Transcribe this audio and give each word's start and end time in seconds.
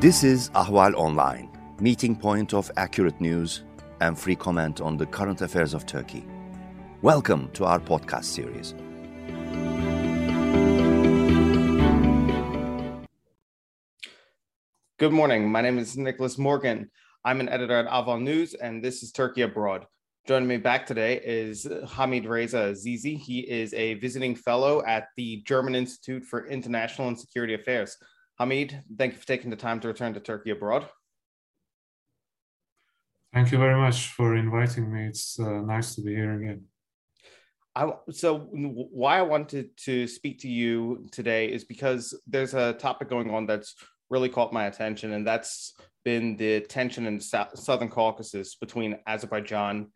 This 0.00 0.24
is 0.24 0.48
Ahval 0.54 0.94
Online, 0.94 1.50
meeting 1.78 2.16
point 2.16 2.54
of 2.54 2.70
accurate 2.78 3.20
news 3.20 3.64
and 4.00 4.18
free 4.18 4.34
comment 4.34 4.80
on 4.80 4.96
the 4.96 5.04
current 5.04 5.42
affairs 5.42 5.74
of 5.74 5.84
Turkey. 5.84 6.24
Welcome 7.02 7.50
to 7.50 7.66
our 7.66 7.78
podcast 7.78 8.24
series. 8.24 8.72
Good 14.98 15.12
morning. 15.12 15.52
My 15.52 15.60
name 15.60 15.76
is 15.76 15.98
Nicholas 15.98 16.38
Morgan. 16.38 16.90
I'm 17.26 17.40
an 17.40 17.50
editor 17.50 17.76
at 17.76 17.86
Ahval 17.86 18.22
News, 18.22 18.54
and 18.54 18.82
this 18.82 19.02
is 19.02 19.12
Turkey 19.12 19.42
Abroad. 19.42 19.84
Joining 20.26 20.48
me 20.48 20.56
back 20.56 20.86
today 20.86 21.20
is 21.22 21.68
Hamid 21.88 22.24
Reza 22.24 22.72
Azizi. 22.72 23.18
He 23.18 23.40
is 23.40 23.74
a 23.74 23.94
visiting 23.94 24.34
fellow 24.34 24.82
at 24.86 25.08
the 25.18 25.42
German 25.46 25.74
Institute 25.74 26.24
for 26.24 26.46
International 26.46 27.08
and 27.08 27.20
Security 27.20 27.52
Affairs. 27.52 27.98
Hamid, 28.40 28.82
thank 28.96 29.12
you 29.12 29.18
for 29.18 29.26
taking 29.26 29.50
the 29.50 29.56
time 29.56 29.80
to 29.80 29.88
return 29.88 30.14
to 30.14 30.20
Turkey 30.20 30.48
abroad. 30.48 30.88
Thank 33.34 33.52
you 33.52 33.58
very 33.58 33.78
much 33.78 34.08
for 34.12 34.34
inviting 34.34 34.90
me. 34.90 35.04
It's 35.04 35.38
uh, 35.38 35.60
nice 35.60 35.94
to 35.96 36.00
be 36.00 36.14
here 36.14 36.32
again. 36.40 36.64
I, 37.76 37.90
so 38.10 38.38
why 38.38 39.18
I 39.18 39.22
wanted 39.22 39.76
to 39.84 40.06
speak 40.06 40.40
to 40.40 40.48
you 40.48 41.06
today 41.12 41.52
is 41.52 41.64
because 41.64 42.18
there's 42.26 42.54
a 42.54 42.72
topic 42.72 43.10
going 43.10 43.30
on 43.30 43.44
that's 43.44 43.74
really 44.08 44.30
caught 44.30 44.54
my 44.54 44.66
attention, 44.66 45.12
and 45.12 45.26
that's 45.26 45.74
been 46.06 46.34
the 46.38 46.60
tension 46.60 47.06
in 47.06 47.18
the 47.18 47.48
southern 47.54 47.90
Caucasus 47.90 48.54
between 48.54 48.96
Azerbaijan 49.06 49.88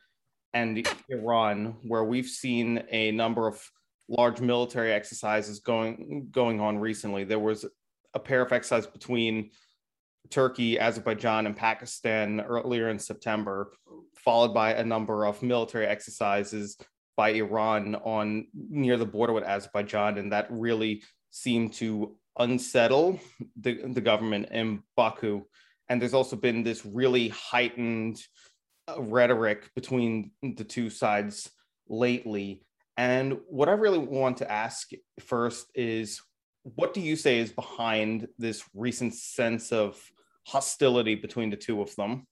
and 0.53 0.87
Iran, 1.09 1.77
where 1.83 2.05
we've 2.05 2.29
seen 2.29 2.85
a 2.91 3.11
number 3.11 3.49
of 3.49 3.59
large 4.07 4.43
military 4.43 4.93
exercises 4.93 5.61
going 5.61 6.29
going 6.31 6.61
on 6.61 6.79
recently. 6.79 7.25
There 7.25 7.39
was 7.39 7.65
a 8.15 8.19
pair 8.19 8.43
of 8.43 8.53
exercises 8.53 8.91
between 8.91 9.51
Turkey, 10.31 10.79
Azerbaijan, 10.79 11.47
and 11.47 11.57
Pakistan 11.57 12.41
earlier 12.41 12.89
in 12.89 12.99
September, 12.99 13.73
followed 14.17 14.55
by 14.55 14.75
a 14.75 14.85
number 14.85 15.27
of 15.27 15.43
military 15.43 15.87
exercises 15.87 16.77
by 17.17 17.31
Iran 17.31 17.95
on 17.97 18.47
near 18.55 18.97
the 18.97 19.07
border 19.07 19.33
with 19.33 19.45
Azerbaijan, 19.45 20.19
and 20.19 20.33
that 20.33 20.47
really 20.51 21.03
seemed 21.31 21.73
to 21.75 22.17
unsettle 22.39 23.21
the, 23.61 23.83
the 23.93 24.01
government 24.01 24.49
in 24.51 24.83
Baku. 24.97 25.43
And 25.89 26.01
there's 26.01 26.15
also 26.15 26.37
been 26.37 26.63
this 26.63 26.85
really 26.85 27.29
heightened 27.29 28.21
rhetoric 28.99 29.71
between 29.75 30.33
the 30.43 30.65
two 30.65 30.91
sides 30.91 31.51
lately. 31.89 32.65
And 32.97 33.39
what 33.49 33.69
I 33.69 33.73
really 33.73 33.99
want 33.99 34.39
to 34.39 34.51
ask 34.51 34.91
first 35.21 35.67
is 35.75 36.21
what 36.65 36.95
do 36.95 37.01
you 37.01 37.15
say 37.15 37.39
is 37.39 37.53
behind 37.53 38.27
this 38.39 38.65
recent 38.75 39.15
sense 39.15 39.71
of 39.71 40.01
hostility 40.47 41.15
between 41.15 41.51
the 41.51 41.57
two 41.57 41.81
of 41.83 41.95
them? 41.97 42.27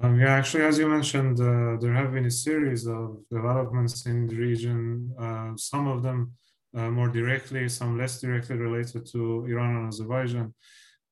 Um, 0.00 0.18
yeah, 0.18 0.32
actually, 0.32 0.64
as 0.64 0.78
you 0.78 0.88
mentioned, 0.88 1.38
uh, 1.38 1.76
there 1.78 1.92
have 1.92 2.12
been 2.12 2.24
a 2.24 2.30
series 2.30 2.86
of 2.86 3.18
developments 3.30 4.06
in 4.06 4.26
the 4.26 4.36
region, 4.36 5.14
uh, 5.20 5.52
some 5.56 5.86
of 5.86 6.02
them 6.02 6.32
uh, 6.74 6.90
more 6.90 7.08
directly, 7.08 7.68
some 7.68 7.98
less 7.98 8.20
directly 8.20 8.56
related 8.56 9.06
to 9.12 9.44
Iran 9.46 9.76
and 9.76 9.88
Azerbaijan. 9.88 10.54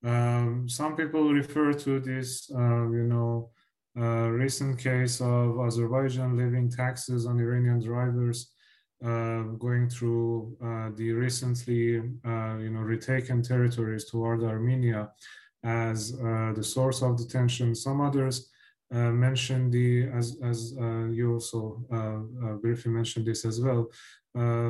Um, 0.03 0.67
some 0.67 0.97
people 0.97 1.33
refer 1.33 1.75
to 1.75 2.01
this, 2.01 2.51
uh, 2.55 2.89
you 2.89 3.05
know, 3.05 3.51
uh, 3.99 4.31
recent 4.31 4.79
case 4.79 5.21
of 5.21 5.61
Azerbaijan 5.61 6.39
levying 6.39 6.71
taxes 6.71 7.27
on 7.27 7.39
Iranian 7.39 7.81
drivers 7.81 8.51
going 9.03 9.89
through 9.89 10.57
uh, 10.63 10.91
the 10.97 11.13
recently 11.13 11.99
uh, 11.99 12.57
you 12.59 12.71
know 12.71 12.81
retaken 12.81 13.43
territories 13.43 14.05
toward 14.05 14.43
Armenia 14.43 15.11
as 15.65 16.13
the 16.13 16.63
source 16.63 17.03
of 17.03 17.19
the 17.19 17.25
tension. 17.25 17.75
Some 17.75 18.01
others 18.01 18.51
uh, 18.93 19.13
mentioned 19.13 19.73
the 19.73 20.09
as 20.09 20.37
as 20.43 20.75
uh, 20.81 21.07
you 21.07 21.35
also 21.35 21.81
uh, 21.93 22.55
briefly 22.55 22.91
mentioned 22.91 23.25
this 23.25 23.45
as 23.45 23.61
well. 23.61 23.89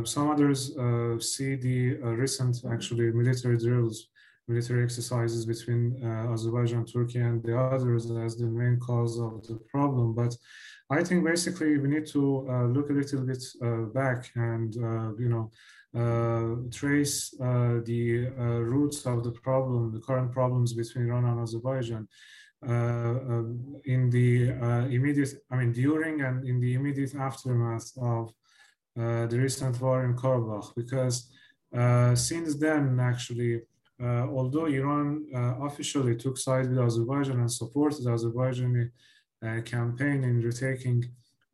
some 0.05 0.31
others 0.31 0.61
see 1.33 1.57
the 1.57 1.95
recent 2.23 2.55
actually 2.71 3.13
military 3.13 3.57
drills, 3.57 4.09
military 4.47 4.83
exercises 4.85 5.47
between 5.47 5.83
Azerbaijan, 6.35 6.85
Turkey, 6.85 7.21
and 7.21 7.43
the 7.43 7.57
others 7.59 8.11
as 8.11 8.37
the 8.37 8.47
main 8.47 8.79
cause 8.79 9.19
of 9.19 9.47
the 9.49 9.57
problem. 9.73 10.15
But 10.15 10.37
I 10.93 11.05
think 11.05 11.25
basically 11.25 11.79
we 11.79 11.89
need 11.89 12.07
to 12.09 12.47
uh, 12.51 12.65
look 12.65 12.91
a 12.91 12.93
little 12.93 13.21
bit 13.21 13.43
uh, 13.63 13.83
back 13.95 14.29
and 14.35 14.77
uh, 14.77 15.13
you 15.23 15.29
know 15.29 15.51
uh, 15.95 16.69
trace 16.71 17.33
uh, 17.41 17.79
the 17.85 18.27
roots 18.75 19.07
of 19.07 19.23
the 19.23 19.31
problem, 19.31 19.93
the 19.93 20.01
current 20.01 20.33
problems 20.33 20.73
between 20.73 21.07
Iran 21.07 21.27
and 21.27 21.41
Azerbaijan. 21.41 22.09
In 23.95 24.11
the 24.11 24.31
immediate, 24.97 25.33
I 25.51 25.57
mean, 25.57 25.73
during 25.73 26.21
and 26.21 26.45
in 26.45 26.61
the 26.61 26.75
immediate 26.75 27.15
aftermath 27.15 27.91
of 28.01 28.33
the 28.95 29.39
recent 29.47 29.81
war 29.81 30.05
in 30.05 30.15
Karabakh, 30.15 30.75
because 30.77 31.31
since 32.29 32.57
then, 32.57 33.01
actually, 33.01 33.63
although 34.01 34.67
Iran 34.67 35.25
officially 35.63 36.17
took 36.17 36.37
sides 36.37 36.69
with 36.69 36.79
Azerbaijan 36.79 37.41
and 37.41 37.51
supported 37.51 38.05
Azerbaijani 38.05 38.91
Uh, 39.43 39.63
campaign 39.63 40.23
in 40.23 40.43
retaking, 40.43 41.03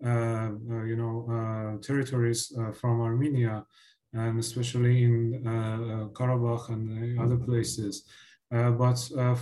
uh, 0.05 0.09
uh, 0.09 0.83
you 0.83 0.97
know, 0.97 1.25
uh, 1.31 1.81
territories 1.81 2.53
uh, 2.59 2.73
from 2.73 3.01
Armenia, 3.01 3.65
and 4.13 4.41
especially 4.41 5.05
in 5.05 5.47
uh, 5.47 6.09
Karabakh 6.13 6.69
and 6.71 6.89
mm-hmm. 6.91 7.23
other 7.23 7.37
places. 7.37 8.03
but 8.51 8.99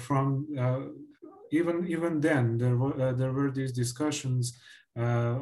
from 0.06 0.46
even 1.50 1.86
even 1.88 2.20
then, 2.20 2.58
there 2.58 2.76
were 2.76 3.14
there 3.14 3.32
were 3.32 3.50
these 3.50 3.72
discussions 3.72 4.44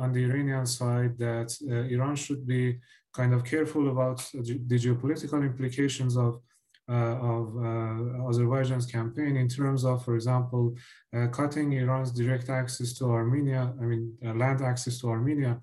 on 0.03 0.13
the 0.13 0.25
Iranian 0.29 0.67
side 0.67 1.19
that 1.19 1.51
Iran 1.91 2.15
should 2.15 2.47
be 2.47 2.79
kind 3.13 3.35
of 3.35 3.45
careful 3.45 3.91
about 3.91 4.19
the 4.33 4.79
geopolitical 4.85 5.43
implications 5.43 6.17
of 6.17 6.33
uh, 6.37 6.52
of 6.89 7.57
uh, 7.57 8.29
Azerbaijan's 8.29 8.87
campaign 8.87 9.37
in 9.37 9.49
terms 9.49 9.85
of, 9.85 10.05
for 10.05 10.15
example, 10.15 10.75
uh, 11.17 11.29
cutting 11.29 11.73
Iran's 11.73 12.13
direct 12.13 12.49
access 12.51 12.93
to 12.95 13.07
Armenia, 13.07 13.73
I 13.81 13.85
mean, 13.85 14.17
land 14.23 14.63
access 14.63 14.99
to 15.01 15.09
Armenia, 15.09 15.61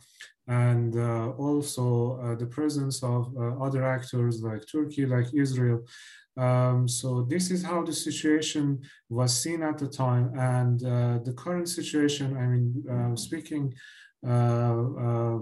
and 0.47 0.95
also 1.37 2.35
the 2.39 2.47
presence 2.47 3.03
of 3.03 3.35
other 3.61 3.83
actors 3.85 4.41
like 4.41 4.63
Turkey, 4.71 5.05
like 5.05 5.27
Israel, 5.33 5.83
um, 6.39 6.87
so 6.87 7.23
this 7.29 7.51
is 7.51 7.63
how 7.63 7.83
the 7.83 7.93
situation 7.93 8.81
was 9.09 9.37
seen 9.37 9.61
at 9.61 9.77
the 9.77 9.87
time, 9.87 10.31
and 10.37 10.81
uh, 10.83 11.19
the 11.23 11.33
current 11.33 11.67
situation. 11.67 12.37
I 12.37 12.45
mean, 12.47 12.83
uh, 12.89 13.15
speaking 13.17 13.73
uh, 13.73 13.75
uh, 13.75 14.08
Uh, 14.25 14.83
uh, 14.99 15.39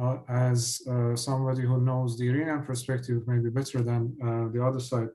uh, 0.00 0.18
as 0.28 0.82
uh, 0.88 1.16
somebody 1.16 1.62
who 1.62 1.80
knows 1.80 2.16
the 2.16 2.28
Iranian 2.28 2.62
perspective 2.62 3.22
maybe 3.26 3.50
better 3.50 3.82
than 3.82 4.16
the 4.52 4.64
other 4.64 4.78
side, 4.78 5.08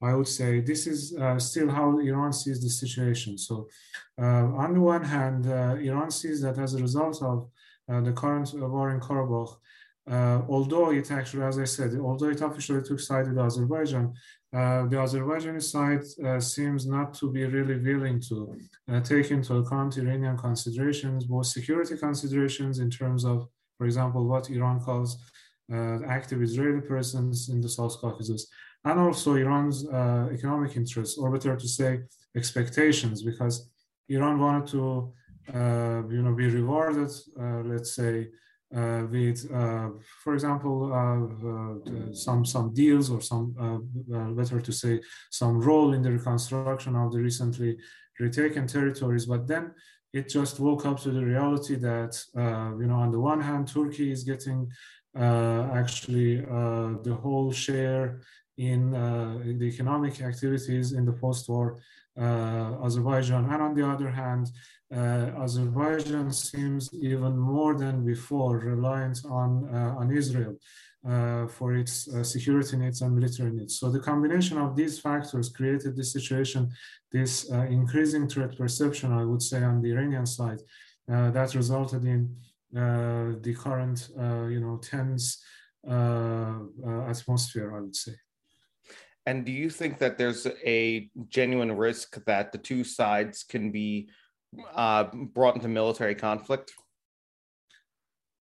I 0.00 0.14
would 0.14 0.28
say 0.28 0.60
this 0.60 0.86
is 0.86 1.14
still 1.38 1.68
how 1.68 1.98
Iran 1.98 2.32
sees 2.32 2.62
the 2.62 2.70
situation. 2.70 3.36
So, 3.36 3.68
on 4.18 4.74
the 4.74 4.80
one 4.80 5.02
hand, 5.02 5.46
Iran 5.46 6.10
sees 6.10 6.40
that 6.42 6.58
as 6.58 6.74
a 6.74 6.82
result 6.82 7.20
of 7.22 7.48
the 7.88 8.12
current 8.12 8.54
war 8.54 8.90
in 8.90 9.00
Karabakh, 9.00 9.56
uh, 10.10 10.42
although 10.48 10.90
it 10.90 11.10
actually, 11.10 11.44
as 11.44 11.58
I 11.58 11.64
said, 11.64 11.94
although 12.00 12.30
it 12.30 12.40
officially 12.40 12.82
took 12.82 13.00
side 13.00 13.28
with 13.28 13.38
Azerbaijan, 13.38 14.14
uh, 14.52 14.82
the 14.86 14.96
Azerbaijani 14.96 15.62
side 15.62 16.02
uh, 16.26 16.40
seems 16.40 16.84
not 16.84 17.14
to 17.14 17.30
be 17.30 17.44
really 17.44 17.78
willing 17.78 18.20
to 18.20 18.58
uh, 18.90 19.00
take 19.00 19.30
into 19.30 19.54
account 19.58 19.96
Iranian 19.96 20.36
considerations, 20.36 21.24
both 21.24 21.46
security 21.46 21.96
considerations 21.96 22.80
in 22.80 22.90
terms 22.90 23.24
of, 23.24 23.46
for 23.78 23.86
example, 23.86 24.26
what 24.26 24.50
Iran 24.50 24.80
calls 24.80 25.22
uh, 25.72 26.02
active 26.04 26.42
Israeli 26.42 26.80
presence 26.80 27.48
in 27.48 27.60
the 27.60 27.68
South 27.68 27.96
Caucasus, 28.00 28.48
and 28.84 28.98
also 28.98 29.34
Iran's 29.34 29.86
uh, 29.86 30.28
economic 30.32 30.76
interests, 30.76 31.16
or 31.16 31.30
better 31.30 31.54
to 31.56 31.68
say, 31.68 32.00
expectations, 32.36 33.22
because 33.22 33.70
Iran 34.08 34.40
wanted 34.40 34.66
to, 34.68 35.12
you 36.14 36.22
know, 36.22 36.34
be 36.34 36.48
rewarded, 36.48 37.10
let's 37.36 37.92
say, 37.94 38.28
uh, 38.74 39.04
with, 39.10 39.50
uh, 39.52 39.88
for 40.22 40.34
example, 40.34 40.92
uh, 40.92 42.12
some 42.14 42.44
some 42.44 42.72
deals 42.72 43.10
or 43.10 43.20
some 43.20 43.52
better 44.36 44.60
to 44.60 44.72
say 44.72 45.00
some 45.30 45.60
role 45.60 45.92
in 45.92 46.02
the 46.02 46.12
reconstruction 46.12 46.94
of 46.94 47.12
the 47.12 47.18
recently 47.18 47.76
retaken 48.20 48.68
territories. 48.68 49.26
But 49.26 49.48
then 49.48 49.72
it 50.12 50.28
just 50.28 50.58
woke 50.60 50.84
up 50.86 50.98
to 51.00 51.10
the 51.10 51.24
reality 51.24 51.76
that 51.76 52.12
you 52.80 52.86
know 52.86 52.96
on 53.04 53.10
the 53.12 53.20
one 53.20 53.40
hand 53.40 53.68
Turkey 53.68 54.10
is 54.10 54.24
getting 54.24 54.70
actually 55.16 56.36
the 57.06 57.16
whole 57.22 57.52
share 57.52 58.20
in, 58.56 58.94
in, 59.48 59.58
the 59.58 59.68
economic 59.74 60.20
activities 60.20 60.92
in 60.92 61.04
the 61.04 61.12
post-war 61.12 61.80
uh, 62.18 62.76
Azerbaijan, 62.84 63.44
and 63.50 63.62
on 63.62 63.74
the 63.74 63.88
other 63.88 64.10
hand, 64.10 64.50
uh, 64.94 65.42
Azerbaijan 65.42 66.32
seems 66.32 66.90
even 66.92 67.38
more 67.38 67.76
than 67.76 68.04
before 68.04 68.58
reliant 68.58 69.20
on, 69.24 69.68
uh, 69.72 69.94
on 69.96 70.10
Israel. 70.10 70.56
Uh, 71.08 71.46
for 71.46 71.74
its 71.74 72.08
uh, 72.08 72.22
security 72.22 72.76
needs 72.76 73.00
and 73.00 73.14
military 73.16 73.50
needs. 73.50 73.78
So 73.78 73.90
the 73.90 74.00
combination 74.00 74.58
of 74.58 74.76
these 74.76 75.00
factors 75.00 75.48
created 75.48 75.96
this 75.96 76.12
situation, 76.12 76.70
this 77.10 77.50
uh, 77.50 77.62
increasing 77.70 78.28
threat 78.28 78.54
perception, 78.54 79.10
I 79.10 79.24
would 79.24 79.40
say, 79.40 79.62
on 79.62 79.80
the 79.80 79.92
Iranian 79.92 80.26
side, 80.26 80.60
uh, 81.10 81.30
that 81.30 81.54
resulted 81.54 82.04
in 82.04 82.36
uh, 82.76 83.32
the 83.40 83.56
current, 83.58 84.10
you 84.14 84.60
know, 84.60 84.78
tense 84.82 85.42
atmosphere, 85.88 87.74
I 87.74 87.80
would 87.80 87.96
say. 87.96 88.12
And 89.24 89.46
do 89.46 89.52
you 89.52 89.70
think 89.70 89.98
that 90.00 90.18
there's 90.18 90.46
a 90.66 91.08
genuine 91.28 91.72
risk 91.72 92.22
that 92.26 92.52
the 92.52 92.58
two 92.58 92.84
sides 92.84 93.42
can 93.42 93.72
be 93.72 94.10
brought 95.32 95.56
into 95.56 95.68
military 95.68 96.14
conflict? 96.14 96.72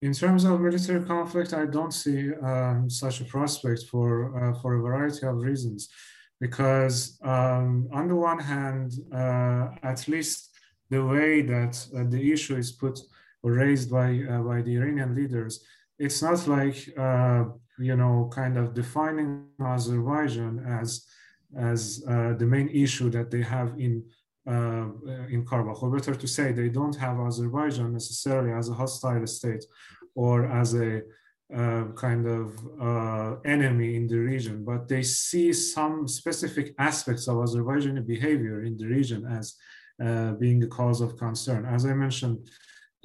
In 0.04 0.12
terms 0.12 0.44
of 0.44 0.60
military 0.60 1.02
conflict, 1.02 1.54
I 1.54 1.64
don't 1.64 1.94
see 2.04 2.30
um, 2.34 2.90
such 2.90 3.22
a 3.22 3.24
prospect 3.24 3.84
for 3.90 4.08
uh, 4.38 4.52
for 4.60 4.70
a 4.74 4.82
variety 4.88 5.24
of 5.26 5.36
reasons, 5.36 5.88
because 6.38 7.18
um, 7.22 7.88
on 7.90 8.04
the 8.08 8.18
one 8.30 8.38
hand, 8.38 8.88
uh, 9.20 9.64
at 9.82 10.06
least 10.06 10.50
the 10.90 11.02
way 11.02 11.40
that 11.54 11.74
uh, 11.96 12.04
the 12.14 12.22
issue 12.34 12.56
is 12.56 12.70
put 12.70 12.96
or 13.42 13.52
raised 13.52 13.90
by 13.90 14.08
uh, 14.30 14.42
by 14.50 14.60
the 14.60 14.74
Iranian 14.76 15.14
leaders, 15.14 15.64
it's 15.98 16.20
not 16.20 16.46
like 16.56 16.78
uh, 17.06 17.44
you 17.78 17.96
know 17.96 18.28
kind 18.40 18.58
of 18.58 18.74
defining 18.74 19.30
Azerbaijan 19.58 20.54
as 20.80 20.88
as 21.56 22.04
uh, 22.12 22.34
the 22.40 22.48
main 22.54 22.68
issue 22.84 23.08
that 23.16 23.30
they 23.30 23.44
have 23.56 23.70
in 23.78 24.04
uh, 24.46 24.87
in 25.31 25.44
Karabakh, 25.44 25.82
or 25.82 25.91
better 25.91 26.14
to 26.14 26.26
say, 26.26 26.52
they 26.52 26.69
don't 26.69 26.96
have 26.96 27.19
Azerbaijan 27.19 27.93
necessarily 27.93 28.52
as 28.52 28.69
a 28.69 28.75
hostile 28.75 29.26
state 29.26 29.64
or 30.14 30.46
as 30.46 30.75
a 30.75 31.02
uh, 31.55 31.85
kind 31.94 32.26
of 32.26 32.58
uh, 32.81 33.37
enemy 33.44 33.96
in 33.96 34.06
the 34.06 34.17
region, 34.17 34.64
but 34.64 34.88
they 34.88 35.02
see 35.02 35.52
some 35.52 36.08
specific 36.08 36.75
aspects 36.79 37.29
of 37.29 37.37
Azerbaijani 37.37 38.05
behavior 38.06 38.64
in 38.64 38.76
the 38.76 38.87
region 38.87 39.26
as 39.26 39.55
uh, 40.05 40.32
being 40.32 40.62
a 40.62 40.67
cause 40.67 41.00
of 41.00 41.17
concern. 41.17 41.67
As 41.67 41.87
I 41.87 41.94
mentioned, 41.94 42.49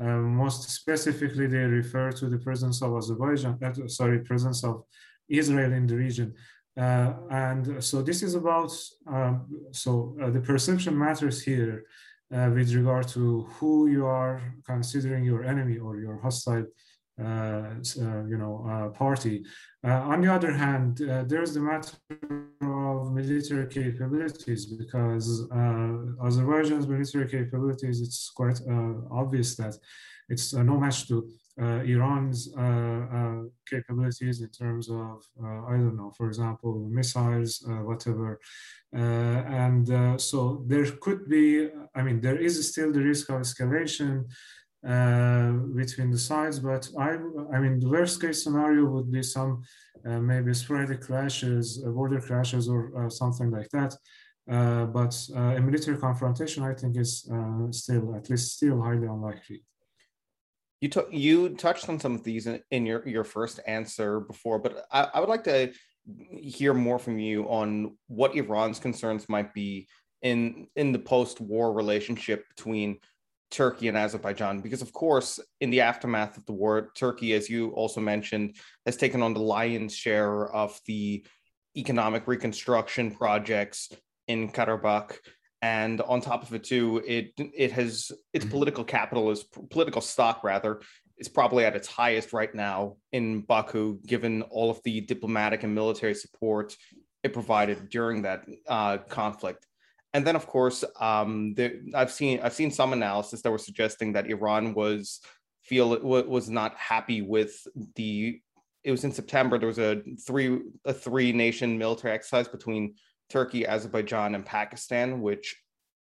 uh, 0.01 0.06
most 0.44 0.69
specifically, 0.69 1.47
they 1.47 1.57
refer 1.57 2.12
to 2.13 2.30
the 2.30 2.39
presence 2.39 2.81
of 2.81 2.95
Azerbaijan, 2.95 3.59
sorry, 3.88 4.19
presence 4.19 4.63
of 4.63 4.83
Israel 5.27 5.74
in 5.74 5.85
the 5.85 5.95
region. 5.95 6.33
Uh, 6.79 7.13
and 7.29 7.83
so 7.83 8.01
this 8.01 8.23
is 8.23 8.35
about, 8.35 8.71
um, 9.07 9.45
so 9.71 10.15
the 10.35 10.39
perception 10.39 10.97
matters 10.97 11.41
here 11.41 11.83
with 12.31 12.73
regard 12.73 13.07
to 13.07 13.47
who 13.55 13.87
you 13.87 14.05
are 14.05 14.53
considering 14.65 15.23
your 15.23 15.43
enemy 15.43 15.77
or 15.77 15.97
your 15.97 16.17
hostile 16.21 16.65
uh, 17.19 17.75
uh, 18.01 18.23
you 18.31 18.37
know, 18.37 18.65
uh, 18.69 18.87
party. 18.97 19.43
on 19.83 20.21
the 20.21 20.31
other 20.31 20.53
hand, 20.53 20.97
there's 21.27 21.53
the 21.53 21.59
matter 21.59 21.97
of 22.61 23.11
military 23.11 23.67
capabilities 23.67 24.65
because 24.67 25.25
Azerbaijan's 26.23 26.87
military 26.87 27.27
capabilities, 27.27 27.99
it's 27.99 28.29
quite 28.29 28.61
obvious 29.11 29.55
that 29.57 29.75
it's 30.29 30.53
no 30.53 30.77
match 30.77 31.07
to 31.09 31.15
uh, 31.17 31.48
Iran's 31.59 32.53
uh, 32.57 32.61
uh, 32.61 33.41
capabilities 33.69 34.41
in 34.41 34.50
terms 34.50 34.89
of, 34.89 35.23
I 35.44 35.75
don't 35.77 35.97
know, 35.97 36.11
for 36.17 36.27
example, 36.27 36.88
missiles, 36.89 37.63
whatever. 37.65 38.39
and 38.94 40.21
so 40.21 40.63
there 40.67 40.85
could 41.01 41.27
be, 41.29 41.69
I 41.95 42.01
mean, 42.01 42.21
there 42.21 42.38
is 42.38 42.53
still 42.71 42.91
the 42.91 43.01
risk 43.01 43.29
of 43.29 43.41
escalation 43.41 44.25
uh, 44.88 45.51
between 45.75 46.09
the 46.09 46.17
sides. 46.17 46.59
But 46.59 46.89
I, 46.97 47.17
I 47.53 47.59
mean, 47.59 47.79
the 47.79 47.89
worst 47.89 48.21
case 48.21 48.44
scenario 48.44 48.85
would 48.85 49.11
be 49.11 49.23
some 49.23 49.63
uh, 50.06 50.19
maybe 50.19 50.53
sporadic 50.53 51.01
clashes, 51.01 51.83
uh, 51.85 51.89
border 51.89 52.21
clashes, 52.21 52.69
or 52.69 53.06
uh, 53.06 53.09
something 53.09 53.51
like 53.51 53.69
that. 53.71 53.94
Uh, 54.50 54.85
but 54.85 55.13
uh, 55.35 55.57
a 55.57 55.61
military 55.61 55.97
confrontation, 55.97 56.63
I 56.63 56.73
think, 56.73 56.97
is 56.97 57.29
still, 57.71 58.15
at 58.15 58.29
least, 58.29 58.56
still 58.56 58.81
highly 58.81 59.07
unlikely. 59.07 59.63
You 60.81 60.89
t- 60.89 61.01
you 61.11 61.49
touched 61.49 61.89
on 61.89 61.99
some 61.99 62.15
of 62.15 62.23
these 62.23 62.47
in, 62.47 62.61
in 62.71 62.85
your 62.85 63.07
your 63.07 63.23
first 63.23 63.59
answer 63.67 64.19
before, 64.21 64.59
but 64.59 64.85
I, 64.91 65.09
I 65.13 65.19
would 65.19 65.29
like 65.29 65.43
to 65.45 65.71
hear 66.31 66.73
more 66.73 66.99
from 66.99 67.19
you 67.19 67.43
on 67.49 67.97
what 68.07 68.35
Iran's 68.35 68.79
concerns 68.79 69.27
might 69.27 69.53
be 69.53 69.87
in 70.21 70.67
in 70.75 70.91
the 70.91 70.99
post-war 70.99 71.73
relationship 71.73 72.47
between 72.55 72.99
Turkey 73.51 73.87
and 73.87 73.97
Azerbaijan, 73.97 74.61
because 74.61 74.81
of 74.81 74.93
course, 74.93 75.39
in 75.59 75.69
the 75.69 75.81
aftermath 75.81 76.37
of 76.37 76.45
the 76.45 76.53
war, 76.53 76.91
Turkey, 76.95 77.33
as 77.33 77.49
you 77.49 77.71
also 77.71 77.99
mentioned, 77.99 78.55
has 78.85 78.95
taken 78.95 79.21
on 79.23 79.33
the 79.33 79.39
lion's 79.39 79.95
share 79.95 80.47
of 80.53 80.79
the 80.85 81.25
economic 81.75 82.27
reconstruction 82.27 83.11
projects 83.11 83.89
in 84.27 84.51
Karabakh. 84.51 85.17
And 85.61 86.00
on 86.01 86.21
top 86.21 86.44
of 86.44 86.53
it, 86.53 86.63
too, 86.63 87.03
it 87.06 87.33
it 87.38 87.71
has 87.73 88.11
its 88.33 88.45
mm-hmm. 88.45 88.51
political 88.51 88.83
capital 88.83 89.29
is 89.31 89.44
political 89.44 90.01
stock 90.01 90.44
rather 90.44 90.81
is 91.17 91.27
probably 91.27 91.65
at 91.65 91.75
its 91.75 91.88
highest 91.88 92.31
right 92.31 92.53
now 92.56 92.95
in 93.11 93.41
Baku, 93.41 94.00
given 94.06 94.41
all 94.44 94.69
of 94.69 94.79
the 94.85 95.01
diplomatic 95.01 95.63
and 95.63 95.75
military 95.75 96.15
support 96.15 96.77
it 97.23 97.33
provided 97.33 97.89
during 97.89 98.21
that 98.21 98.45
uh, 98.67 98.97
conflict 98.97 99.65
and 100.13 100.25
then 100.25 100.35
of 100.35 100.47
course 100.47 100.83
um, 101.00 101.53
there, 101.56 101.73
i've 101.94 102.11
seen 102.11 102.39
i've 102.41 102.53
seen 102.53 102.71
some 102.71 102.94
analysis 102.94 103.41
that 103.41 103.51
were 103.51 103.57
suggesting 103.57 104.13
that 104.13 104.27
iran 104.27 104.73
was 104.73 105.21
feel 105.63 105.94
it 105.94 106.03
was 106.03 106.50
not 106.50 106.75
happy 106.75 107.21
with 107.21 107.67
the 107.95 108.39
it 108.83 108.91
was 108.91 109.03
in 109.03 109.11
september 109.11 109.57
there 109.57 109.67
was 109.67 109.79
a 109.79 110.01
three 110.25 110.59
a 110.85 110.94
three 110.94 111.31
nation 111.31 111.77
military 111.77 112.13
exercise 112.13 112.47
between 112.47 112.95
turkey 113.29 113.67
azerbaijan 113.67 114.35
and 114.35 114.45
pakistan 114.45 115.21
which 115.21 115.55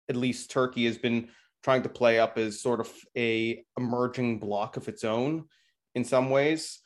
at 0.10 0.16
least 0.16 0.52
turkey 0.52 0.86
has 0.86 0.98
been 0.98 1.28
trying 1.64 1.82
to 1.82 1.90
play 1.90 2.20
up 2.20 2.38
as 2.38 2.62
sort 2.62 2.80
of 2.80 2.92
a 3.18 3.64
emerging 3.78 4.40
block 4.40 4.78
of 4.78 4.88
its 4.88 5.04
own 5.04 5.46
in 5.96 6.04
some 6.04 6.30
ways 6.30 6.82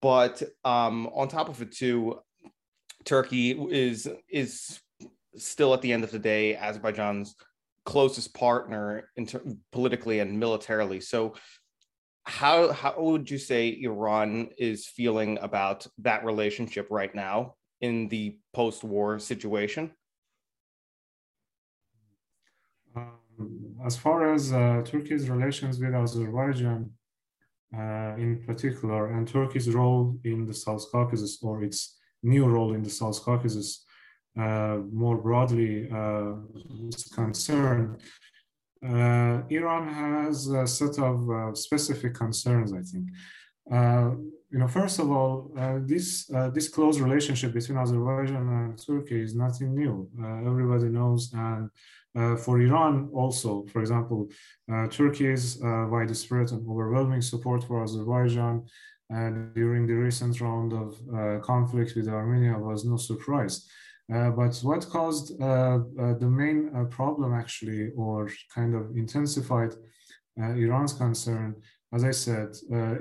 but 0.00 0.42
um, 0.64 1.06
on 1.14 1.28
top 1.28 1.48
of 1.48 1.62
it 1.62 1.72
too 1.72 2.18
turkey 3.04 3.50
is 3.70 4.08
is 4.28 4.80
still 5.36 5.72
at 5.74 5.82
the 5.82 5.92
end 5.92 6.04
of 6.04 6.10
the 6.10 6.18
day 6.18 6.56
Azerbaijan's 6.56 7.34
closest 7.84 8.34
partner 8.34 9.08
ter- 9.26 9.42
politically 9.72 10.20
and 10.20 10.38
militarily. 10.38 11.00
So 11.00 11.34
how 12.24 12.72
how 12.72 12.94
would 12.98 13.30
you 13.30 13.38
say 13.38 13.80
Iran 13.82 14.50
is 14.58 14.86
feeling 14.86 15.38
about 15.40 15.86
that 15.98 16.24
relationship 16.24 16.86
right 16.90 17.12
now 17.14 17.54
in 17.82 18.08
the 18.08 18.38
post-war 18.54 19.18
situation? 19.18 19.90
Um, 22.96 23.76
as 23.84 23.96
far 23.96 24.32
as 24.32 24.52
uh, 24.52 24.82
Turkey's 24.84 25.28
relations 25.28 25.78
with 25.78 25.94
Azerbaijan, 25.94 26.90
uh, 27.76 28.14
in 28.16 28.42
particular, 28.46 29.12
and 29.12 29.26
Turkey's 29.26 29.68
role 29.70 30.16
in 30.24 30.46
the 30.46 30.54
South 30.54 30.84
Caucasus 30.90 31.38
or 31.42 31.64
its 31.64 31.98
new 32.22 32.46
role 32.46 32.74
in 32.74 32.82
the 32.82 32.90
South 32.90 33.20
Caucasus, 33.22 33.84
uh, 34.38 34.78
more 34.92 35.18
broadly 35.18 35.90
uh, 35.90 36.34
is 36.88 37.04
concerned, 37.12 38.00
uh, 38.86 39.42
Iran 39.48 39.88
has 39.88 40.48
a 40.48 40.66
set 40.66 40.98
of 40.98 41.56
specific 41.56 42.14
concerns, 42.14 42.72
I 42.72 42.82
think. 42.82 43.08
You 44.52 44.58
know, 44.58 44.68
first 44.68 44.98
of 44.98 45.10
all, 45.10 45.50
this 45.86 46.26
this 46.56 46.68
close 46.68 47.00
relationship 47.00 47.52
between 47.54 47.78
Azerbaijan 47.78 48.46
and 48.58 48.86
Turkey 48.86 49.20
is 49.22 49.34
nothing 49.34 49.74
new. 49.74 49.94
everybody 50.50 50.88
knows, 50.98 51.32
and 51.32 51.70
uh, 52.14 52.36
for 52.36 52.60
Iran, 52.60 53.08
also, 53.14 53.64
for 53.72 53.80
example, 53.80 54.28
uh, 54.70 54.86
Turkey's 54.88 55.62
uh, 55.62 55.86
widespread 55.88 56.52
and 56.52 56.68
overwhelming 56.68 57.22
support 57.22 57.64
for 57.64 57.82
Azerbaijan 57.82 58.66
during 59.54 59.86
the 59.86 59.94
recent 59.94 60.40
round 60.40 60.72
of 60.72 60.88
conflict 61.42 61.94
with 61.96 62.08
Armenia 62.08 62.58
was 62.58 62.84
no 62.84 62.96
surprise. 62.96 63.68
Uh, 64.12 64.30
but 64.30 64.58
what 64.62 64.88
caused 64.88 65.40
uh, 65.40 65.44
uh, 65.44 66.14
the 66.14 66.28
main 66.28 66.70
problem, 66.90 67.32
actually, 67.34 67.90
or 67.96 68.30
kind 68.54 68.74
of 68.74 68.96
intensified 68.96 69.74
Iran's 70.36 70.94
concern, 70.94 71.56
as 71.92 72.04
I 72.04 72.10
said, 72.10 72.48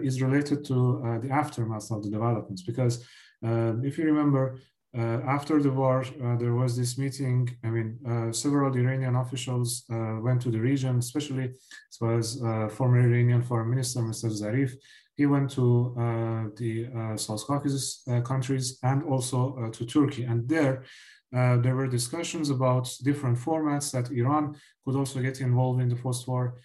is 0.02 0.22
related 0.22 0.66
to 0.66 1.20
the 1.24 1.30
aftermath 1.30 1.92
of 1.92 2.04
the 2.04 2.10
developments. 2.10 2.64
Because 2.64 3.06
if 3.42 3.98
you 3.98 4.06
remember, 4.06 4.60
uh, 4.98 5.22
after 5.26 5.62
the 5.62 5.72
war, 5.72 6.04
uh, 6.04 6.36
there 6.36 6.54
was 6.54 6.76
this 6.76 6.98
meeting. 6.98 7.50
I 7.64 7.70
mean, 7.70 7.98
uh, 8.06 8.34
several 8.34 8.76
Iranian 8.76 9.16
officials 9.16 9.86
went 9.90 10.42
to 10.42 10.52
the 10.52 10.60
region, 10.60 10.98
especially 10.98 11.46
it 11.46 11.58
was 12.02 12.42
former 12.78 13.00
Iranian 13.00 13.42
Foreign 13.42 13.70
Minister 13.70 14.02
Mr. 14.02 14.30
Zarif, 14.30 14.74
he 15.16 15.26
went 15.26 15.52
to 15.52 15.96
uh, 15.98 16.44
the 16.58 16.88
uh, 16.88 17.18
South 17.18 17.46
Caucasus 17.46 18.02
uh, 18.08 18.22
countries 18.22 18.80
and 18.84 19.04
also 19.04 19.70
to 19.72 19.86
Turkey. 19.86 20.24
And 20.24 20.48
there, 20.48 20.84
there 21.32 21.76
were 21.76 21.88
discussions 21.88 22.50
about 22.50 22.86
different 23.04 23.38
formats 23.38 23.92
that 23.92 24.12
Iran 24.12 24.56
could 24.84 24.96
also 24.96 25.22
get 25.22 25.42
involved 25.42 25.82
in 25.82 25.90
the 25.90 25.96
post-war 25.96 26.46
uh, 26.48 26.60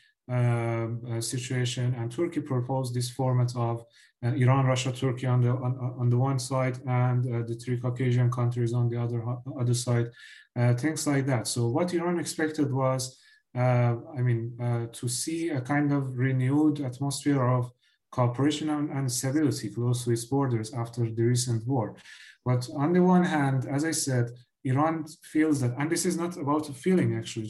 situation, 1.20 1.94
and 1.98 2.10
Turkey 2.10 2.40
proposed 2.40 2.94
this 2.94 3.10
format 3.10 3.52
of 3.56 3.84
uh, 4.24 4.28
Iran, 4.28 4.66
Russia, 4.66 4.92
Turkey 4.92 5.26
on 5.26 5.40
the 5.42 5.50
on, 5.50 5.78
on 6.00 6.10
the 6.10 6.16
one 6.16 6.38
side, 6.38 6.78
and 6.86 7.26
uh, 7.26 7.46
the 7.46 7.54
three 7.54 7.78
Caucasian 7.78 8.30
countries 8.30 8.72
on 8.72 8.88
the 8.88 9.00
other 9.00 9.22
other 9.60 9.74
side, 9.74 10.10
uh, 10.58 10.74
things 10.74 11.06
like 11.06 11.26
that. 11.26 11.46
So 11.46 11.68
what 11.68 11.92
Iran 11.92 12.18
expected 12.18 12.72
was, 12.72 13.18
uh, 13.54 13.94
I 14.18 14.22
mean, 14.22 14.56
uh, 14.60 14.86
to 14.92 15.08
see 15.08 15.50
a 15.50 15.60
kind 15.60 15.92
of 15.92 16.16
renewed 16.16 16.80
atmosphere 16.80 17.42
of 17.42 17.70
cooperation 18.10 18.70
and, 18.70 18.90
and 18.90 19.12
stability 19.12 19.68
close 19.68 20.04
to 20.04 20.10
its 20.12 20.24
borders 20.24 20.72
after 20.72 21.02
the 21.10 21.22
recent 21.22 21.66
war. 21.66 21.96
But 22.44 22.68
on 22.74 22.92
the 22.92 23.02
one 23.02 23.24
hand, 23.24 23.66
as 23.66 23.84
I 23.84 23.90
said, 23.90 24.30
Iran 24.70 25.04
feels 25.34 25.60
that, 25.60 25.72
and 25.78 25.90
this 25.90 26.04
is 26.10 26.16
not 26.16 26.36
about 26.36 26.68
a 26.68 26.72
feeling 26.84 27.10
actually. 27.20 27.48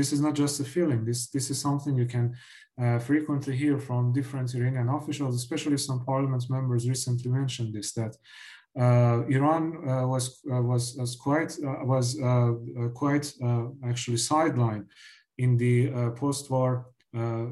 This 0.00 0.12
is 0.12 0.20
not 0.20 0.34
just 0.34 0.60
a 0.60 0.64
feeling. 0.76 1.00
This 1.04 1.20
this 1.34 1.46
is 1.52 1.58
something 1.66 1.96
you 1.96 2.08
can 2.16 2.26
uh, 2.82 2.98
frequently 2.98 3.54
hear 3.62 3.78
from 3.78 4.12
different 4.12 4.54
Iranian 4.54 4.88
officials, 4.88 5.34
especially 5.36 5.78
some 5.78 6.04
parliament 6.10 6.44
members 6.56 6.88
recently 6.94 7.30
mentioned 7.30 7.70
this 7.74 7.92
that 7.98 8.12
uh, 8.78 9.24
Iran 9.28 9.88
uh, 9.88 10.06
was, 10.06 10.40
uh, 10.50 10.62
was 10.62 10.94
was 10.96 11.16
quite 11.16 11.52
uh, 11.64 11.84
was 11.84 12.20
uh, 12.20 12.52
quite 12.94 13.32
actually 13.84 14.16
sidelined 14.16 14.86
in 15.38 15.56
the 15.56 15.90
post-war, 16.16 16.86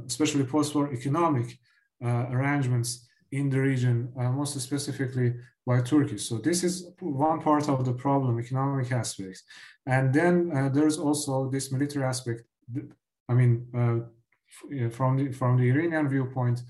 especially 0.06 0.44
post-war 0.44 0.92
economic 0.92 1.58
arrangements 2.02 3.07
in 3.32 3.50
the 3.50 3.61
region, 3.61 4.12
most 4.16 4.58
specifically 4.61 5.35
by 5.66 5.80
Turkey. 5.82 6.18
So 6.18 6.38
this 6.38 6.64
is 6.64 6.90
one 7.00 7.40
part 7.40 7.68
of 7.68 7.85
the 7.85 7.92
problem, 7.92 8.40
economic 8.40 8.90
aspects, 8.92 9.42
and 9.87 10.12
then 10.12 10.49
there's 10.73 10.99
also 10.99 11.50
this 11.50 11.70
military 11.70 12.04
aspect. 12.04 12.42
I 13.28 13.35
mean, 13.35 13.66
from 14.90 15.16
the 15.16 15.32
from 15.32 15.58
the 15.58 15.68
Iranian 15.68 16.08
viewpoint, 16.08 16.62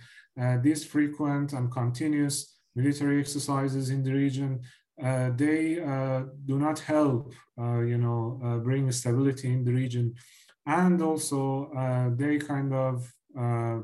these 0.62 0.84
frequent 0.84 1.52
and 1.52 1.70
continuous 1.70 2.58
military 2.74 3.20
exercises 3.20 3.90
in 3.90 4.02
the 4.02 4.12
region, 4.12 4.60
uh, 5.02 5.30
they 5.36 5.80
uh, 5.80 6.22
do 6.44 6.58
not 6.58 6.78
help, 6.78 7.32
uh, 7.60 7.80
you 7.80 7.98
know, 7.98 8.40
uh, 8.44 8.56
bring 8.58 8.90
stability 8.90 9.48
in 9.52 9.64
the 9.64 9.72
region. 9.72 10.14
And 10.66 11.00
also 11.00 11.70
uh, 11.76 12.10
they 12.14 12.38
kind 12.38 12.72
of 12.74 12.94
uh, 13.38 13.78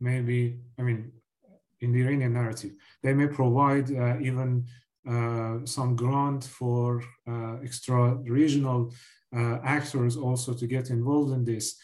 maybe, 0.00 0.60
I 0.78 0.82
mean, 0.82 1.12
in 1.80 1.92
the 1.92 2.02
Iranian 2.02 2.32
narrative, 2.32 2.72
they 3.02 3.14
may 3.14 3.26
provide 3.26 3.90
even 3.90 4.64
some 5.66 5.96
grant 5.96 6.44
for 6.44 7.02
extra 7.62 8.14
regional 8.24 8.92
actors 9.32 10.16
also 10.16 10.54
to 10.54 10.66
get 10.66 10.90
involved 10.90 11.32
in 11.32 11.44
this. 11.44 11.76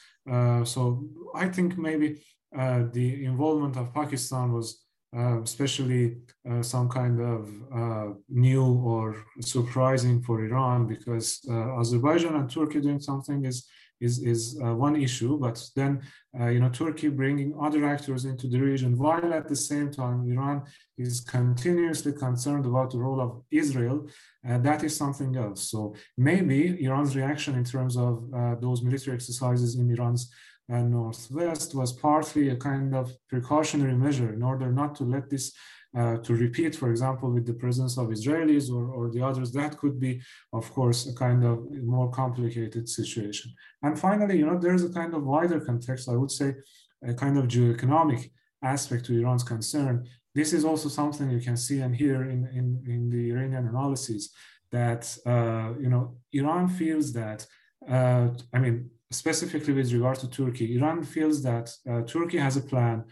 so 0.64 1.05
I 1.35 1.49
think 1.49 1.76
maybe 1.76 2.23
the 2.52 3.25
involvement 3.25 3.76
of 3.76 3.93
Pakistan 3.93 4.52
was 4.52 4.85
uh, 5.17 5.43
especially 5.43 6.19
uh, 6.49 6.62
some 6.62 6.88
kind 6.88 7.21
of 7.21 7.50
uh, 7.75 8.14
new 8.29 8.64
or 8.64 9.17
surprising 9.40 10.23
for 10.23 10.45
Iran 10.45 10.87
because 10.87 11.40
uh, 11.50 11.81
Azerbaijan 11.81 12.37
and 12.37 12.49
Turkey 12.49 12.81
doing 12.81 13.00
something 13.00 13.45
is 13.45 13.67
is 14.00 14.23
is 14.23 14.59
uh, 14.64 14.75
one 14.75 14.97
issue, 14.97 15.38
but 15.38 15.57
then 15.76 16.00
uh, 16.38 16.49
you 16.49 16.61
know 16.61 16.71
Turkey 16.71 17.09
bringing 17.09 17.54
other 17.61 17.85
actors 17.85 18.25
into 18.25 18.47
the 18.49 18.61
region 18.61 18.97
while 18.97 19.33
at 19.35 19.49
the 19.49 19.57
same 19.57 19.90
time 19.90 20.30
Iran 20.30 20.62
is 20.97 21.21
continuously 21.21 22.12
concerned 22.12 22.66
about 22.66 22.90
the 22.90 22.99
role 22.99 23.21
of 23.21 23.42
Israel, 23.50 24.09
and 24.45 24.64
that 24.64 24.85
is 24.85 24.97
something 24.97 25.37
else. 25.37 25.71
So 25.71 25.95
maybe 26.16 26.83
Iran's 26.85 27.16
reaction 27.16 27.54
in 27.57 27.64
terms 27.64 27.97
of 27.97 28.30
those 28.61 28.83
military 28.83 29.14
exercises 29.14 29.76
in 29.76 29.90
Iran's 29.90 30.30
and 30.71 30.92
Northwest 30.92 31.75
was 31.75 31.92
partly 31.92 32.50
a 32.50 32.57
kind 32.57 32.95
of 32.95 33.12
precautionary 33.28 33.97
measure 33.97 34.33
in 34.33 34.42
order 34.42 34.71
not 34.71 34.95
to 34.97 35.04
let 35.04 35.28
this 35.28 35.52
uh, 35.97 36.17
to 36.19 36.35
repeat, 36.35 36.77
for 36.77 36.91
example, 36.91 37.31
with 37.31 37.47
the 37.47 37.55
presence 37.55 37.99
of 37.99 38.09
Israelis 38.09 38.71
or, 38.71 38.91
or 38.93 39.11
the 39.11 39.23
others, 39.23 39.51
that 39.53 39.77
could 39.77 39.99
be, 39.99 40.21
of 40.53 40.71
course, 40.73 41.07
a 41.09 41.15
kind 41.15 41.45
of 41.45 41.71
more 41.83 42.11
complicated 42.11 42.89
situation. 42.89 43.53
And 43.83 43.99
finally, 43.99 44.39
you 44.39 44.47
know, 44.47 44.59
there's 44.59 44.85
a 44.85 44.93
kind 44.93 45.15
of 45.15 45.25
wider 45.25 45.61
context, 45.61 46.09
I 46.09 46.17
would 46.17 46.31
say, 46.31 46.55
a 47.03 47.15
kind 47.15 47.39
of 47.39 47.47
geoeconomic 47.47 48.31
aspect 48.63 49.07
to 49.07 49.19
Iran's 49.19 49.43
concern. 49.43 50.07
This 50.35 50.53
is 50.53 50.65
also 50.65 50.89
something 50.89 51.29
you 51.31 51.41
can 51.41 51.57
see 51.57 51.81
and 51.81 51.95
hear 51.95 52.23
in, 52.23 52.47
in, 52.55 52.85
in 52.87 53.11
the 53.11 53.31
Iranian 53.31 53.67
analyses 53.67 54.33
that, 54.71 55.17
uh, 55.27 55.73
you 55.81 55.89
know, 55.89 56.17
Iran 56.33 56.69
feels 56.69 57.13
that, 57.15 57.47
uh, 57.89 58.29
I 58.55 58.59
mean, 58.61 58.91
specifically 59.11 59.75
with 59.75 59.93
regard 59.93 60.19
to 60.21 60.31
Turkey, 60.31 60.77
Iran 60.77 61.03
feels 61.03 61.43
that 61.43 61.75
uh, 61.91 62.03
Turkey 62.03 62.39
has 62.39 62.57
a 62.57 62.63
plan 62.63 63.05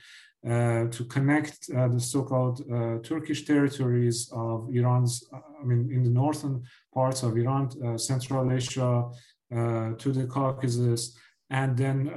to 0.44 1.04
connect 1.08 1.68
uh, 1.76 1.88
the 1.88 2.00
so-called 2.00 2.60
uh, 2.60 2.98
Turkish 3.02 3.44
territories 3.44 4.30
of 4.32 4.68
Iran's, 4.72 5.24
I 5.32 5.64
mean, 5.64 5.90
in 5.92 6.02
the 6.04 6.10
northern 6.10 6.62
parts 6.94 7.22
of 7.22 7.36
Iran, 7.36 7.68
uh, 7.84 7.98
Central 7.98 8.50
Asia, 8.52 9.08
uh, 9.52 9.94
to 9.94 10.12
the 10.12 10.26
Caucasus, 10.26 11.16
and 11.50 11.76
then 11.76 12.10